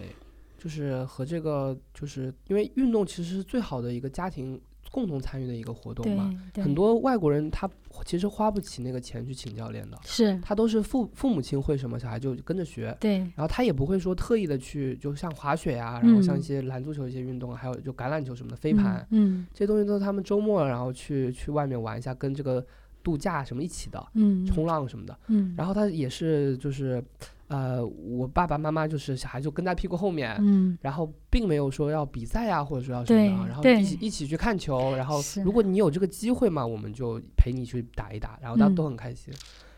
[0.57, 4.59] 就是和这个就是因为运动其实是最好的一个家庭
[4.95, 6.33] 共同参与的一个活动对嘛。
[6.55, 7.69] 很多外国人他
[8.05, 10.39] 其实花不起那个钱去请教练的，是。
[10.41, 12.97] 他都是父父母亲会什么，小孩就跟着学。
[13.01, 13.19] 对。
[13.19, 19.45] 然后他也不会说特意的去，就像滑雪呀、然后像嗯一些篮足球一些运动，还有就橄榄球什么的飞盘，嗯。
[19.53, 22.65] 这些东西都是他们周末然后去去外面玩一下，跟这个
[23.03, 24.47] 度假什么一起的，嗯。
[24.47, 25.19] 冲浪什么的。
[25.27, 27.03] 嗯，然后他也是就是，
[27.49, 39.33] 呃，我爸爸妈妈就是小孩就跟在屁股后面，嗯然后并没有说要比赛啊、或者说要什么然后一起一起去看球，然后如果你有这个机会嘛，我们就陪你去打一打，然后大家嗯都很开心。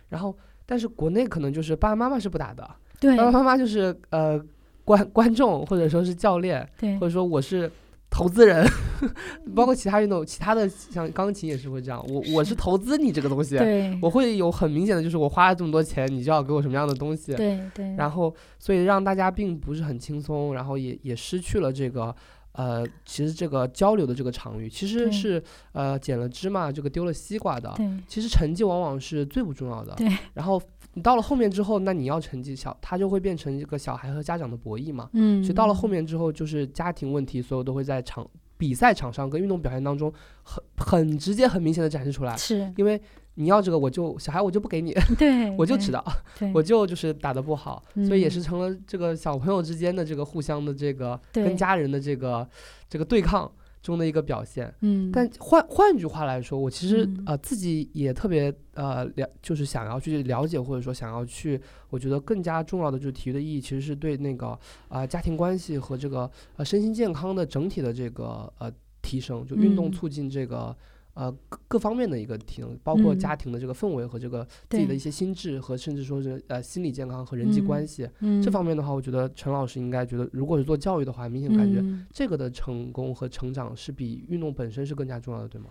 [0.09, 2.69] 然后但是国内可能就是爸爸妈妈是不打的，
[3.01, 4.41] 对爸爸妈妈就是呃
[4.85, 7.71] 观观众或者说是教练，对或者说我是
[8.09, 8.67] 投资人，
[9.55, 13.59] 包括其他运动，其他的像钢琴也是会这样，我我是投资你这个东西，
[14.01, 22.15] 我会有很明显的就是我花了这么多钱，你就要给我什么样的东西，对对，然后所以让大家并不是很轻松，然后也也失去了这个。
[22.57, 25.43] 呃，其实这个交流的这个场域，其实是
[25.73, 27.73] 呃捡了芝麻这个丢了西瓜的。
[27.77, 29.95] 对其实成绩往往是最不重要的。
[29.95, 30.09] 对。
[30.33, 30.61] 然后
[30.95, 35.11] 你到了后面之后，那你要成绩小，它就会变成一个小孩和家长的博弈嘛。
[35.13, 40.11] 嗯，所以到了后面之后，就是家庭问题，所有都会在场比赛场上跟运动表现当中
[40.43, 42.35] 很很直接、很明显的展示出来。
[42.39, 42.99] 是因为
[43.37, 46.05] 你要这个，我就小孩我就不给你，对， 我就知道，
[46.53, 52.49] 我就就是打的不好，所以也嗯是成了这个小朋友之间的这个互相的这个跟家人的这个
[52.89, 53.51] 这个对抗
[53.83, 54.75] 中的一个表现。
[54.81, 68.73] 嗯，但换换句话来说，我其实、嗯呃自己也特别呃了，就是想要去了解，或者说想要去，我觉得更加重要的就是体育的意义，其实是对那个啊、家庭关系和这个呃身心健康的整体的这个呃
[69.03, 70.75] 提升，就运动嗯促进这个。
[71.17, 73.19] 呃，各各方面的一个体能，包括嗯。
[73.19, 78.43] 家庭的这个氛围和这个自己的一些心智和甚至说是呃心理健康和人际关嗯系、嗯。
[78.43, 82.07] 这方面的话，我觉得陈老师应该觉得，如果是做教育的话，明显感觉嗯。
[82.13, 85.69] 这个的成功和成长是比运动本身是更加重要的，对吗？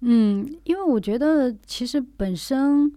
[0.00, 2.92] 嗯，因为我觉得其实本身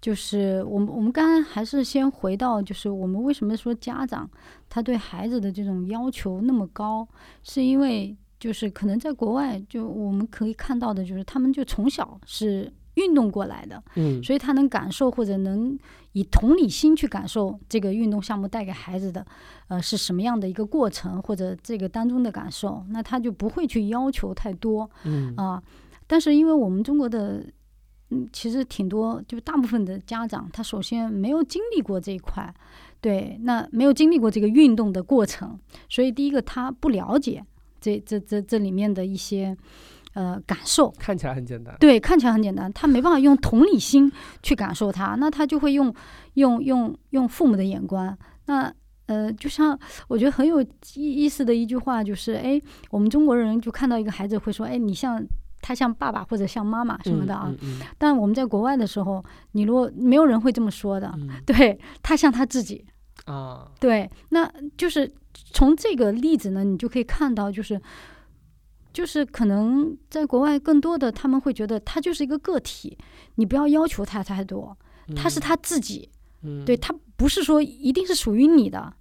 [0.00, 4.30] 就是我们我们刚刚还是先回到，就是我们为什么说家长
[4.68, 7.08] 他对孩子的这种要求那么高，
[7.42, 14.20] 是因为就是可能在国外，就我们可以看到的就是他们就从小是运动过来的，嗯。
[14.22, 15.78] 所以他能感受或者能
[16.12, 19.24] 以同理心去感受这个运动项目带给孩子的，
[19.68, 25.34] 呃，是什么样的一个过程，或者这个当中的感受，那他就不会去要求太多嗯。
[25.36, 25.62] 啊。
[26.06, 27.44] 但是因为我们中国的，
[28.10, 32.52] 嗯，其实挺多，就大部分的家长，他首先没有经历过这一块，
[33.00, 37.44] 对，那没有经历过这个运动的过程，所以第一个他不了解
[37.80, 39.56] 这这这这里面的一些
[40.14, 41.74] 呃感受，看起来很简单。
[41.80, 44.10] 对，看起来很简单，他没办法用同理心
[44.42, 45.94] 去感受他，那他就会用
[46.34, 48.16] 用用用父母的眼光。
[48.46, 48.72] 那
[49.06, 55.20] 呃，就像我觉得很有意意思的一句话，就是哎，我们中国人就看到一个孩子会说，哎，你像
[55.60, 57.46] 他像爸爸或者像妈妈什么的啊。
[57.48, 62.92] 嗯嗯但我们在国外的时候，你如果没有人会这么说的，嗯对他像他自己，嗯
[63.26, 65.12] 啊，对，那就是
[65.52, 67.80] 从这个例子呢，你就可以看到，就是
[68.92, 72.96] 就是可能在国外更多的他们会觉得他就是一个个体，
[73.36, 74.76] 你不要要求他太多，
[75.14, 76.08] 他是他自己，
[76.42, 78.92] 嗯，对他不是说一定是属于你的。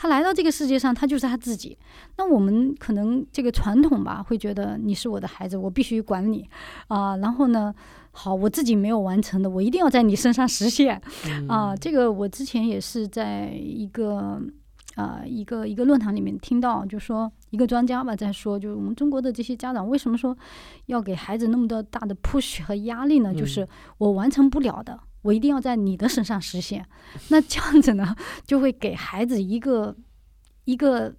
[0.00, 1.76] 他来到这个世界上，他就是他自己。
[2.18, 6.48] 那我们可能这个传统吧，会觉得你是我的孩子，我必须管你
[6.86, 7.74] 啊、然后呢，
[8.20, 11.00] 好，我自己没有完成的，我一定要在你身上实现。
[11.28, 14.42] 嗯啊，这个我之前也是在一个
[14.96, 20.36] 呃一个一个论坛里面听到，就说一个专家吧在说，就是我们中国的这些家长为什么说
[20.86, 23.32] 要给孩子那么多大的 push 和压力呢？
[23.32, 23.66] 就是
[23.98, 26.84] 我完成不了的，我一定要在你的身上实现。
[27.28, 29.94] 那这样子呢，就会给孩子一个
[30.64, 31.14] 一个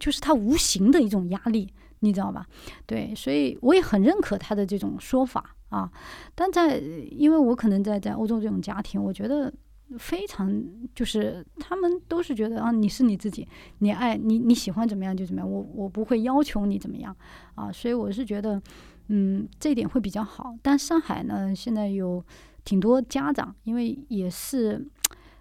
[0.00, 1.72] 就是他无形的一种压力。
[2.00, 2.46] 你知道吧？
[2.86, 5.90] 对，所以我也很认可他的这种说法啊。
[6.34, 9.52] 但在因为我可能在在欧洲这种家庭，我觉得
[9.98, 13.46] 非常就是他们都是觉得啊，你是你自己，
[13.78, 17.14] 你爱你你喜欢怎么样就怎么样，我我不会要求你怎么样
[17.54, 18.60] 啊，所以我是觉得
[19.08, 20.54] 嗯这一点会比较好。
[20.62, 22.24] 但上海呢，现在有
[22.64, 24.86] 挺多家长，因为也是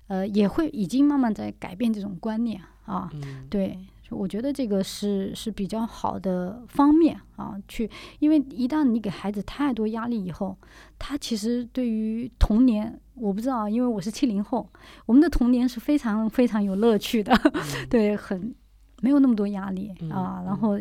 [0.07, 3.78] 呃也会已经慢慢在改变这种观念啊，嗯对，
[4.10, 7.89] 我觉得这个是是比较好的方面啊，去，
[8.20, 10.57] 因为一旦你给孩子太多压力以后，
[10.97, 14.68] 他其实对于童年，我不知道，因为我是七零后，
[15.05, 17.34] 我们的童年是非常非常有乐趣的，
[17.89, 18.53] 对，很
[19.01, 20.80] 没有那么多压力嗯啊，嗯然后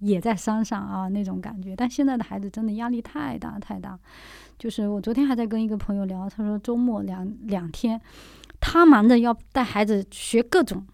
[0.00, 1.76] 也在山上啊那种感觉。
[1.76, 3.98] 但现在的孩子真的压力太大太大，
[4.58, 8.00] 就是我昨天还在跟一个朋友聊，他说周末两两天，
[8.58, 10.84] 他忙着要带孩子学各种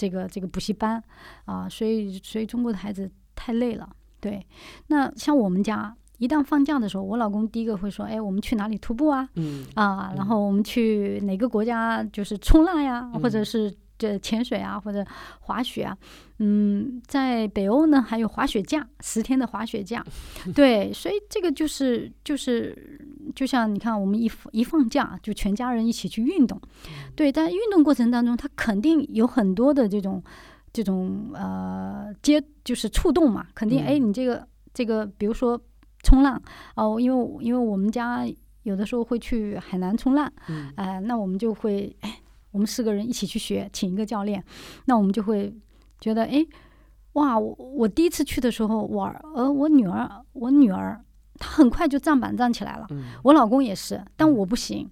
[0.00, 1.02] 这个这个补习班
[1.44, 3.88] 啊，所以所以中国的孩子太累了。
[4.18, 4.46] 对，
[4.86, 5.94] 那像我们家。
[6.20, 9.26] 一旦放假的时候，我老公第一个会说：“哎，我们去哪里徒步啊？
[9.36, 15.02] 嗯啊，然后我们去哪个国家就是冲浪呀，或者是这潜水啊，或者
[15.40, 15.96] 滑雪啊。
[16.36, 20.04] 嗯，在北欧呢，还有滑雪假，十天的滑雪假。
[20.54, 22.76] 对，所以这个就是就是
[23.34, 26.60] 就像你看，我们一一放假，就全家人一起去运动。
[27.14, 30.22] 对，但运动过程当中，他肯定有很多的这种
[30.72, 35.60] 这种呃接就是触动嘛，肯定哎，你这个这个，比如说。
[36.02, 36.42] 冲浪
[36.76, 38.26] 哦，因为因为我们家
[38.62, 40.32] 有的时候会去海南冲浪，
[40.74, 42.22] 哎，那我们就会哎，
[42.52, 44.42] 我们四个人一起去学，请一个教练，
[44.86, 45.54] 那我们就会
[46.00, 46.42] 觉得哎，
[47.12, 51.04] 哇，我我第一次去的时候，我儿呃我女儿我女儿。
[51.40, 52.86] 他很快就站板站起来了，
[53.24, 54.88] 我老公也是，但我不行。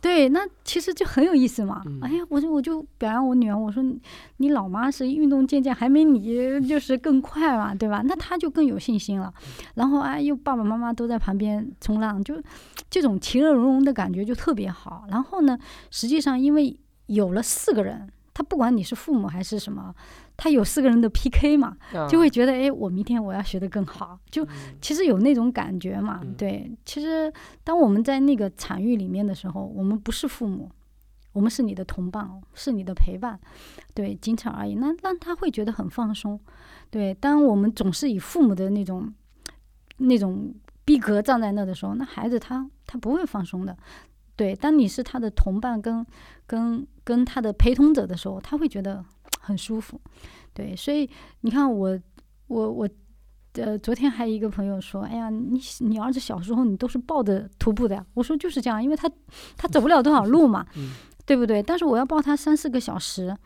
[0.00, 1.80] 对，那其实就很有意思嘛。
[2.02, 3.80] 哎呀，我就我就表扬我女儿，我说
[4.38, 8.02] 你老妈是运动健将，还没你就是更快嘛，对吧？
[8.04, 9.32] 那她就更有信心了。
[9.74, 12.34] 然后哎，又爸爸妈妈都在旁边冲浪，就
[12.90, 15.04] 这种其乐融融的感觉就特别好。
[15.08, 15.56] 然后呢，
[15.90, 16.76] 实际上因为
[17.06, 19.94] 有了四个人，他不管你是父母还是什么。
[20.34, 21.76] 他有四个人的 PK 嘛，
[22.08, 24.44] 就会觉得哎，我明天我要学得更好，就
[24.80, 26.20] 其实有那种感觉嘛。
[26.36, 30.68] 对，其实当我们在那个场域里面的时候，我们不是父母，
[31.32, 33.38] 我们是你的同伴，是你的陪伴，
[33.94, 34.74] 对，仅此而已。
[34.74, 36.40] 那让他会觉得很放松。
[36.90, 39.12] 对，当我们总是以父母的那种
[39.98, 40.52] 那种
[40.84, 43.76] 逼格站在那的时候，那孩子他他不会放松的。
[44.36, 46.04] 对，当你是他的同伴跟
[46.46, 49.04] 跟跟他的陪同者的时候，他会觉得。
[49.44, 50.00] 很舒服，
[50.54, 51.10] 对，所以
[51.40, 51.98] 你看我，
[52.46, 52.88] 我我，
[53.54, 58.06] 呃，昨天还有一个朋友说，哎呀，你你儿子小时候你都是抱着徒步的呀？
[58.14, 59.10] 我说就是这样，因为他
[59.56, 60.64] 他走不了多少路嘛，
[61.26, 61.60] 对不对？
[61.60, 63.36] 但是我要抱他三四个小时，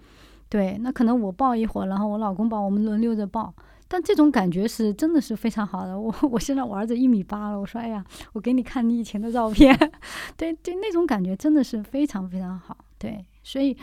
[0.50, 3.54] 对，那可能我抱一会儿，然后我老公抱，我们轮流着抱，
[3.88, 5.98] 但这种感觉是真的是非常好的。
[5.98, 9.76] 我我现在我儿子一米八了，我说，哎呀，我给你看你以前的照片，
[10.36, 13.76] 对对，那种感觉真的是非常非常好，对，所以。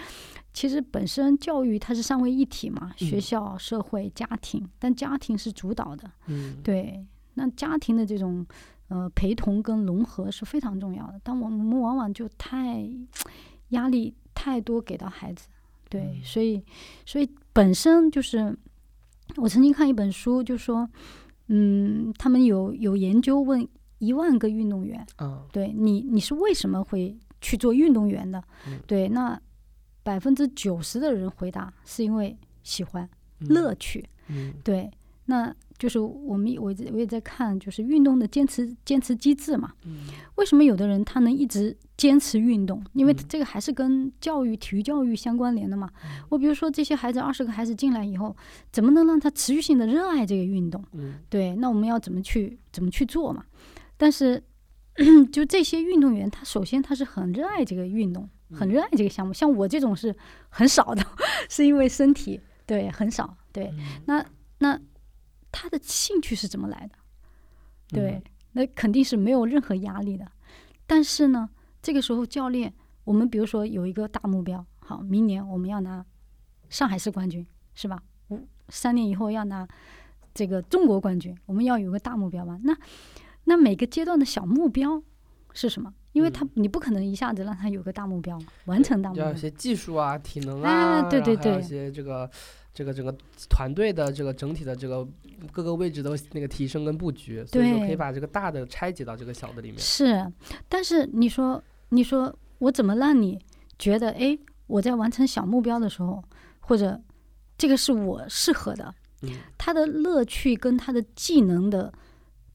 [0.56, 6.08] 其实本身教育它是三位一体嘛，学校、社会、家庭，但家庭是主导的。
[6.28, 8.46] 嗯，对，那家庭的这种
[8.90, 11.20] 呃陪同跟融合是非常重要的。
[11.24, 12.88] 但我们往往就太
[13.70, 15.48] 压力太多给到孩子，
[15.90, 16.64] 对，所以
[17.04, 18.56] 所以本身就是
[19.38, 20.90] 我曾经看一本书，就说
[21.48, 23.68] 嗯，他们有有研究问
[24.00, 25.06] 一万个运动员，
[25.52, 28.44] 对你你是为什么会去做运动员的？
[28.86, 29.40] 对，那。
[30.06, 33.10] 百分之九十的人回答是因为喜欢
[33.40, 34.06] 乐趣，
[34.62, 34.92] 对，
[35.26, 39.74] 那就是我们我我也在看，就是运动的坚持坚持机制嘛。
[40.36, 42.84] 为什么有的人他能一直坚持运动？
[42.94, 45.90] 因为这个还是跟教育、体育教育相关联的嘛。
[46.30, 48.36] 我比如说这些孩子，二十个孩子进来以后，
[48.72, 50.84] 怎么能让他持续性的热爱这个运动？
[51.30, 53.44] 对，那我们要怎么去怎么去做嘛？
[53.98, 54.44] 但是
[55.32, 58.30] 就这些运动员，他首先他是很热爱这个运动。
[58.56, 60.16] 很热爱这个项目，像我这种是
[60.50, 61.04] 很少的，
[61.50, 63.74] 是因为身体对很少对。
[64.06, 64.24] 那
[64.60, 64.80] 那
[65.54, 66.96] 他的兴趣是怎么来的？
[67.88, 70.30] 对，那肯定是没有任何压力的。
[70.86, 71.50] 但是呢，
[71.82, 72.74] 这个时候教练，
[73.06, 76.04] 我们比如说有一个大目标，好，明年我们要拿
[76.70, 78.02] 上海市冠军，是吧？
[78.30, 79.68] 五三年以后要拿
[80.34, 82.60] 这个中国冠军，我们要有个大目标嘛？
[82.64, 82.76] 那
[83.44, 85.02] 那每个阶段的小目标
[85.54, 85.94] 是什么？
[86.14, 92.30] 因为他你不可能一下子让他有个大目标完成大目标，要一些技术啊、体能啊，对对对，一些这个
[92.74, 93.16] 这个整个
[93.50, 95.08] 团队的这个整体的这个
[95.52, 99.80] 各个位置都那个提升跟布局，所以说可以把这个大的拆解到这个小的里面。
[99.80, 100.32] 是，
[100.68, 103.40] 但是你说你说我怎么让你
[103.78, 106.24] 觉得哎，我在完成小目标的时候，
[106.62, 107.00] 或者
[107.58, 108.94] 这个是我适合的，
[109.58, 111.94] 他的乐趣跟他的技能的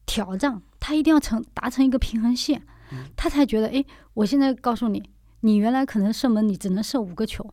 [0.05, 2.61] 挑战，他一定要成达成一个平衡线。
[3.15, 5.09] 他才觉得，哎，我现在告诉你，
[5.41, 7.47] 你原来可能射门你只能射五个球，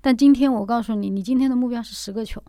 [0.00, 2.42] 但今天我告诉你，你今天的目标是十个球，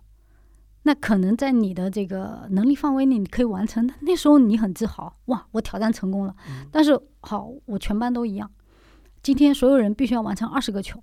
[0.84, 6.36] 那可能在你的这个能力范围内你可以完成，那时候你很自豪，哇，我挑战成功了。
[6.72, 8.50] 但是好，我全班都一样，
[9.22, 11.02] 今天所有人必须要完成二十个球，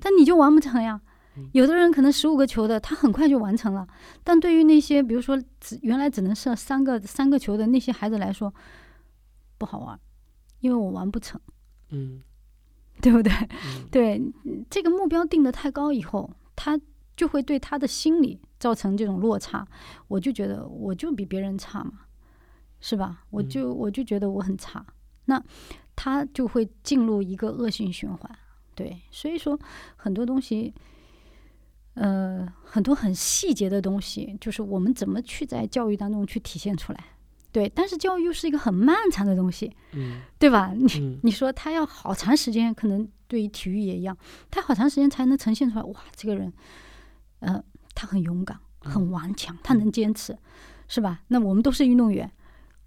[0.00, 1.00] 但你就完不成呀。
[1.52, 3.86] 有的人可能十五个球的，他很快就完成了，
[4.22, 8.54] 但对于那些比如说只原来只能射三个三个球的那些孩子来说，
[9.58, 9.98] 不好玩。
[10.60, 11.38] 因为我完不成，
[11.90, 12.22] 嗯，
[13.00, 13.32] 对不对？
[13.90, 14.22] 对，
[14.70, 16.80] 这个目标定的太高以后，他
[17.16, 19.66] 就会对他的心理造成这种落差。
[20.08, 21.92] 我就觉得我就比别人差嘛，
[22.80, 23.24] 是吧？
[23.30, 24.84] 我就我就觉得我很差，
[25.26, 25.42] 那
[25.94, 28.38] 他就会进入一个恶性循环。
[28.74, 29.58] 对，所以说
[29.96, 30.74] 很多东西，
[31.94, 37.04] 呃，很多很细节的东西，就是我们怎么去在教育当中去体现出来。
[37.54, 40.72] 对，但是教育又是一个很漫长的东西，嗯对吧？
[40.76, 44.16] 你嗯你说他要好长时间，可能对于体育也一样，
[44.50, 45.84] 他好长时间才能呈现出来。
[45.84, 46.52] 哇，这个人，
[47.38, 47.62] 呃，
[47.94, 50.36] 他很勇敢，很顽强，他能坚持，
[50.88, 51.20] 是吧？
[51.28, 52.28] 那我们都是运动员，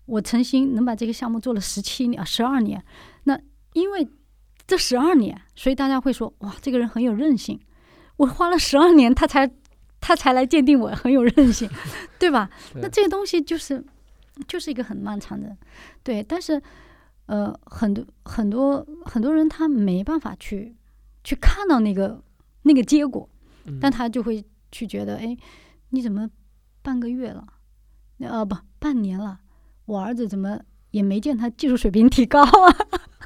[0.05, 2.83] 我诚心能把这个项目做了十七年、十二年，
[3.23, 3.39] 那
[3.71, 4.05] 因为
[4.67, 7.57] 这十二年，所以大家会说，哇，这个人很有韧性。
[8.17, 9.49] 我花了十二年，他才
[10.01, 11.69] 他才来鉴定我很有韧性，
[12.19, 12.49] 对吧？
[12.73, 13.81] 对那这个东西就是
[14.47, 15.55] 就是一个很漫长的，
[16.03, 16.61] 对，但是
[17.27, 20.75] 呃，很多很多很多人他没办法去
[21.23, 22.21] 去看到那个
[22.63, 23.29] 那个结果，
[23.65, 25.37] 嗯但他就会去觉得，哎，
[25.89, 26.29] 你怎么
[26.81, 27.45] 半个月了，
[28.19, 29.39] 呃不半年了，
[29.85, 30.59] 我儿子怎么
[30.91, 32.75] 也没见他技术水平提高啊？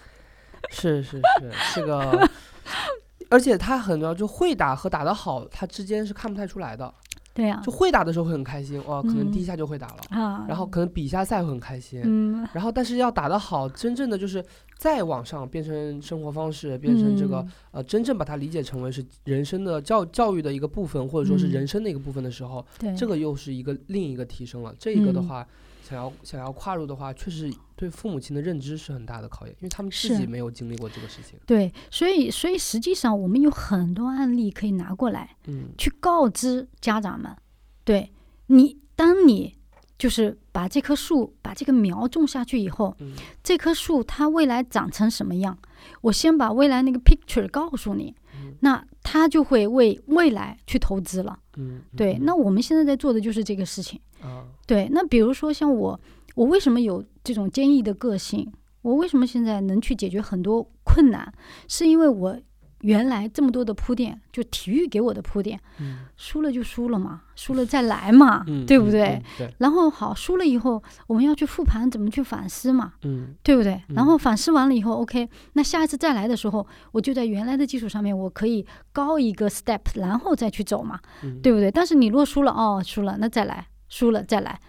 [0.72, 2.30] 是是是这个，
[3.30, 6.93] 而且他很多就会打和打得好，他之间是看不太出来的。
[7.34, 9.45] 对呀、就会打的时候会很开心，哇，可能第一嗯。
[9.45, 12.47] 下就会打了，啊，然后可能比一下赛会很开心，嗯。
[12.53, 14.43] 然后但是要打得好，真正的就是
[14.77, 24.75] 再往上变成生活方式，变成这个、嗯呃，真正把它理解成为是人生的教教育的一个部分，或者说是嗯人生的一个部分的时候，对这个又是一个另一个提升了。
[24.77, 25.27] 这一个的嗯。
[25.27, 25.47] 话，
[25.88, 27.51] 想要想要跨入的话，确实
[27.82, 31.39] 对父母亲的认知是很大的考验，因为他们自己没有经历过这个事情。
[31.47, 37.36] 对，所以所以实际上我们有很多案例可以拿过来，嗯去告知家长们，
[37.84, 38.11] 对
[38.45, 39.57] 你，当你
[39.97, 43.13] 就是把这棵树、把这个苗种下去以后，嗯
[43.43, 45.57] 这棵树它未来长成什么样，
[46.01, 51.39] 我先把未来那个 picture 告诉你，嗯那他就会为未来去投资了。
[51.57, 53.99] 嗯，对，嗯那我们现在在做的就是这个事情。
[54.21, 55.99] 啊，对，那比如说像我，
[56.36, 58.51] 我为什么有这种坚毅的个性？
[58.82, 61.32] 我为什么现在能去解决很多困难？
[61.67, 62.36] 是因为我
[62.82, 69.03] 原来这么多的铺垫，就体育给我的铺垫，嗯输了就输了嘛，输了再来嘛，嗯，对不对？
[69.03, 73.73] 嗯嗯对，然后好，输了以后，我们要去复盘，怎么去反思嘛，嗯对不对？
[73.89, 81.69] 嗯然后反思完了以后，OK，那下一次再来的时候，我就在原来的基础上面，我可以高一个 step，然后再去走嘛，嗯，对不对？
[81.69, 84.59] 但是你如果输了，哦，输了，那再来，输了再来，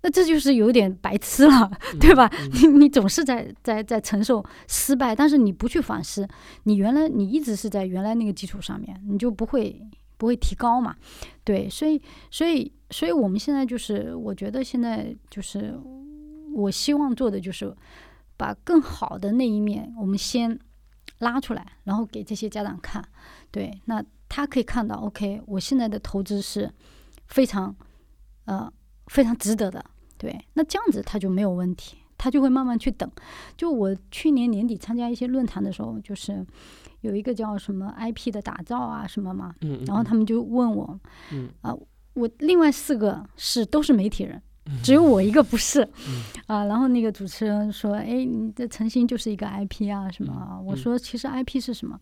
[0.00, 2.30] 那这就是有点白痴了，嗯对吧？
[2.32, 6.26] 嗯你你总是在在在承受失败，但是你不去反思，
[6.64, 9.80] 你原来你一直是在原来那个基础上面，你就不会
[10.16, 10.94] 不会提高嘛。
[11.42, 15.78] 对，所以所以所以我们现在就是，我觉得现在就是
[16.54, 17.74] 我希望做的就是
[18.36, 20.58] 把更好的那一面，我们先
[21.18, 23.04] 拉出来，然后给这些家长看。
[23.50, 26.70] 对，那他可以看到，OK，我现在的投资是
[27.26, 27.74] 非常
[28.44, 28.72] 呃
[29.08, 29.84] 非常值得的。
[30.16, 33.08] 对，那这样子他就没有问题，他就会慢慢去等。
[33.56, 36.44] 就我去年年底参加一些论坛的时候，就是
[37.02, 39.54] 有一个叫什么 IP 的打造啊什么嘛，
[39.86, 40.98] 然后他们就问我，
[41.32, 41.72] 嗯啊，
[42.14, 44.42] 我另外四个是都是媒体人，
[44.82, 50.58] 只有我一个不是，嗯啊，然后那个主持人说，哎，你的诚心就是一个 IP 啊什么啊？
[50.60, 51.96] 我嗯说其实 IP 是什么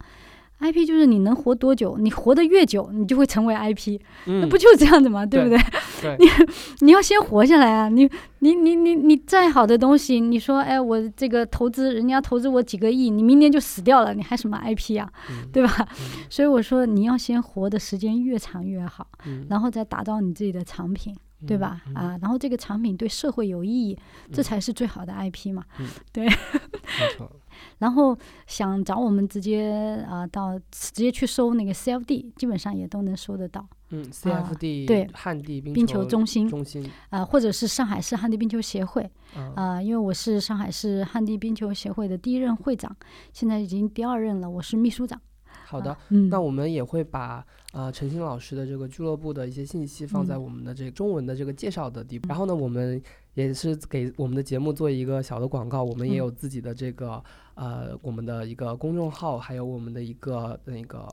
[0.61, 5.27] ？IP 就是你能活多久，你活得越久，你就会成为 IP，、那嗯不就是这样子吗？
[5.27, 5.59] 对不对？
[6.03, 6.17] 对，
[6.81, 7.89] 你要先活下来啊！
[7.89, 8.09] 你
[8.41, 15.11] 你你你你再好的东西，你说哎，我这个投资人家投资我几个亿，你明年就死掉了，你还什么 IP 啊？
[15.31, 15.89] 嗯对吧？
[16.01, 21.15] 嗯 所以我说你要先活的时间越长越好，嗯然后再打造你自己的产品，
[21.47, 21.81] 对吧？
[21.89, 23.99] 嗯啊，然后这个产品对社会有意义，
[24.33, 25.65] 这嗯才是最好的 IP 嘛。
[26.15, 26.29] 没
[27.17, 27.31] 错，
[27.79, 33.67] 然后想找我们直接啊、到直接去搜那个 CFD，基本上也都能搜得到。
[33.91, 42.95] 嗯，CFD 对旱地冰冰球中心中心，啊、或者是上海市旱地冰球协会啊，啊、因为我是上海市旱地冰球协会的第一任会长，
[43.33, 45.21] 现在已经第二任了，我是秘书长。
[45.65, 45.97] 好的
[46.31, 52.29] 那我们也会把呃陈星老师的这个俱乐部的一些信息放在嗯我们的这个中文的这个介绍的地方。
[52.29, 53.01] 然后呢，我们
[53.37, 57.23] 也是给我们的节目做一个小的广告，我们也嗯有自己的这个
[57.55, 61.09] 呃我们的一个公众号，还有我们的一个那个。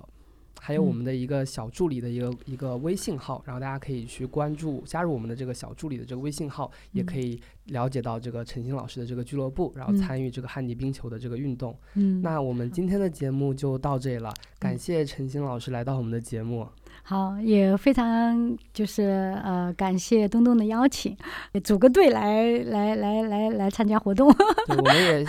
[0.66, 11.78] 还有我嗯们的一个小助理的一个一个微信号，然后大家可以去关注加入我们的这个小助理的这个微信号，也可嗯以了解到这个陈星老师的这个俱乐部，然后嗯参与这个旱地冰球的这个运动。
[11.96, 16.66] 嗯，那我们今天的节目就到这里了，感嗯谢陈星老师来到我们的节目。
[17.02, 21.18] 好，也非常就是呃，感谢东东的邀请，
[21.64, 24.32] 组个队来来来来来参加活动。
[24.68, 25.26] 对，我们也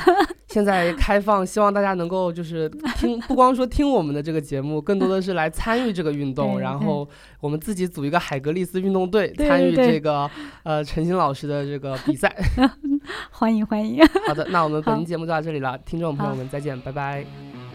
[0.49, 7.09] 现在开放，希望大家能够就是听，不光说听我们的这个节目，更多的是来参与这个运动，然后
[7.41, 10.31] 我们自己组一个海格力斯运动队，对参与这个
[10.63, 12.33] 呃陈鑫老师的这个比赛。
[13.31, 14.01] 欢迎欢迎。
[14.29, 17.74] 好的，那我们本期节目就到这里了，听众朋友好们再见，拜拜。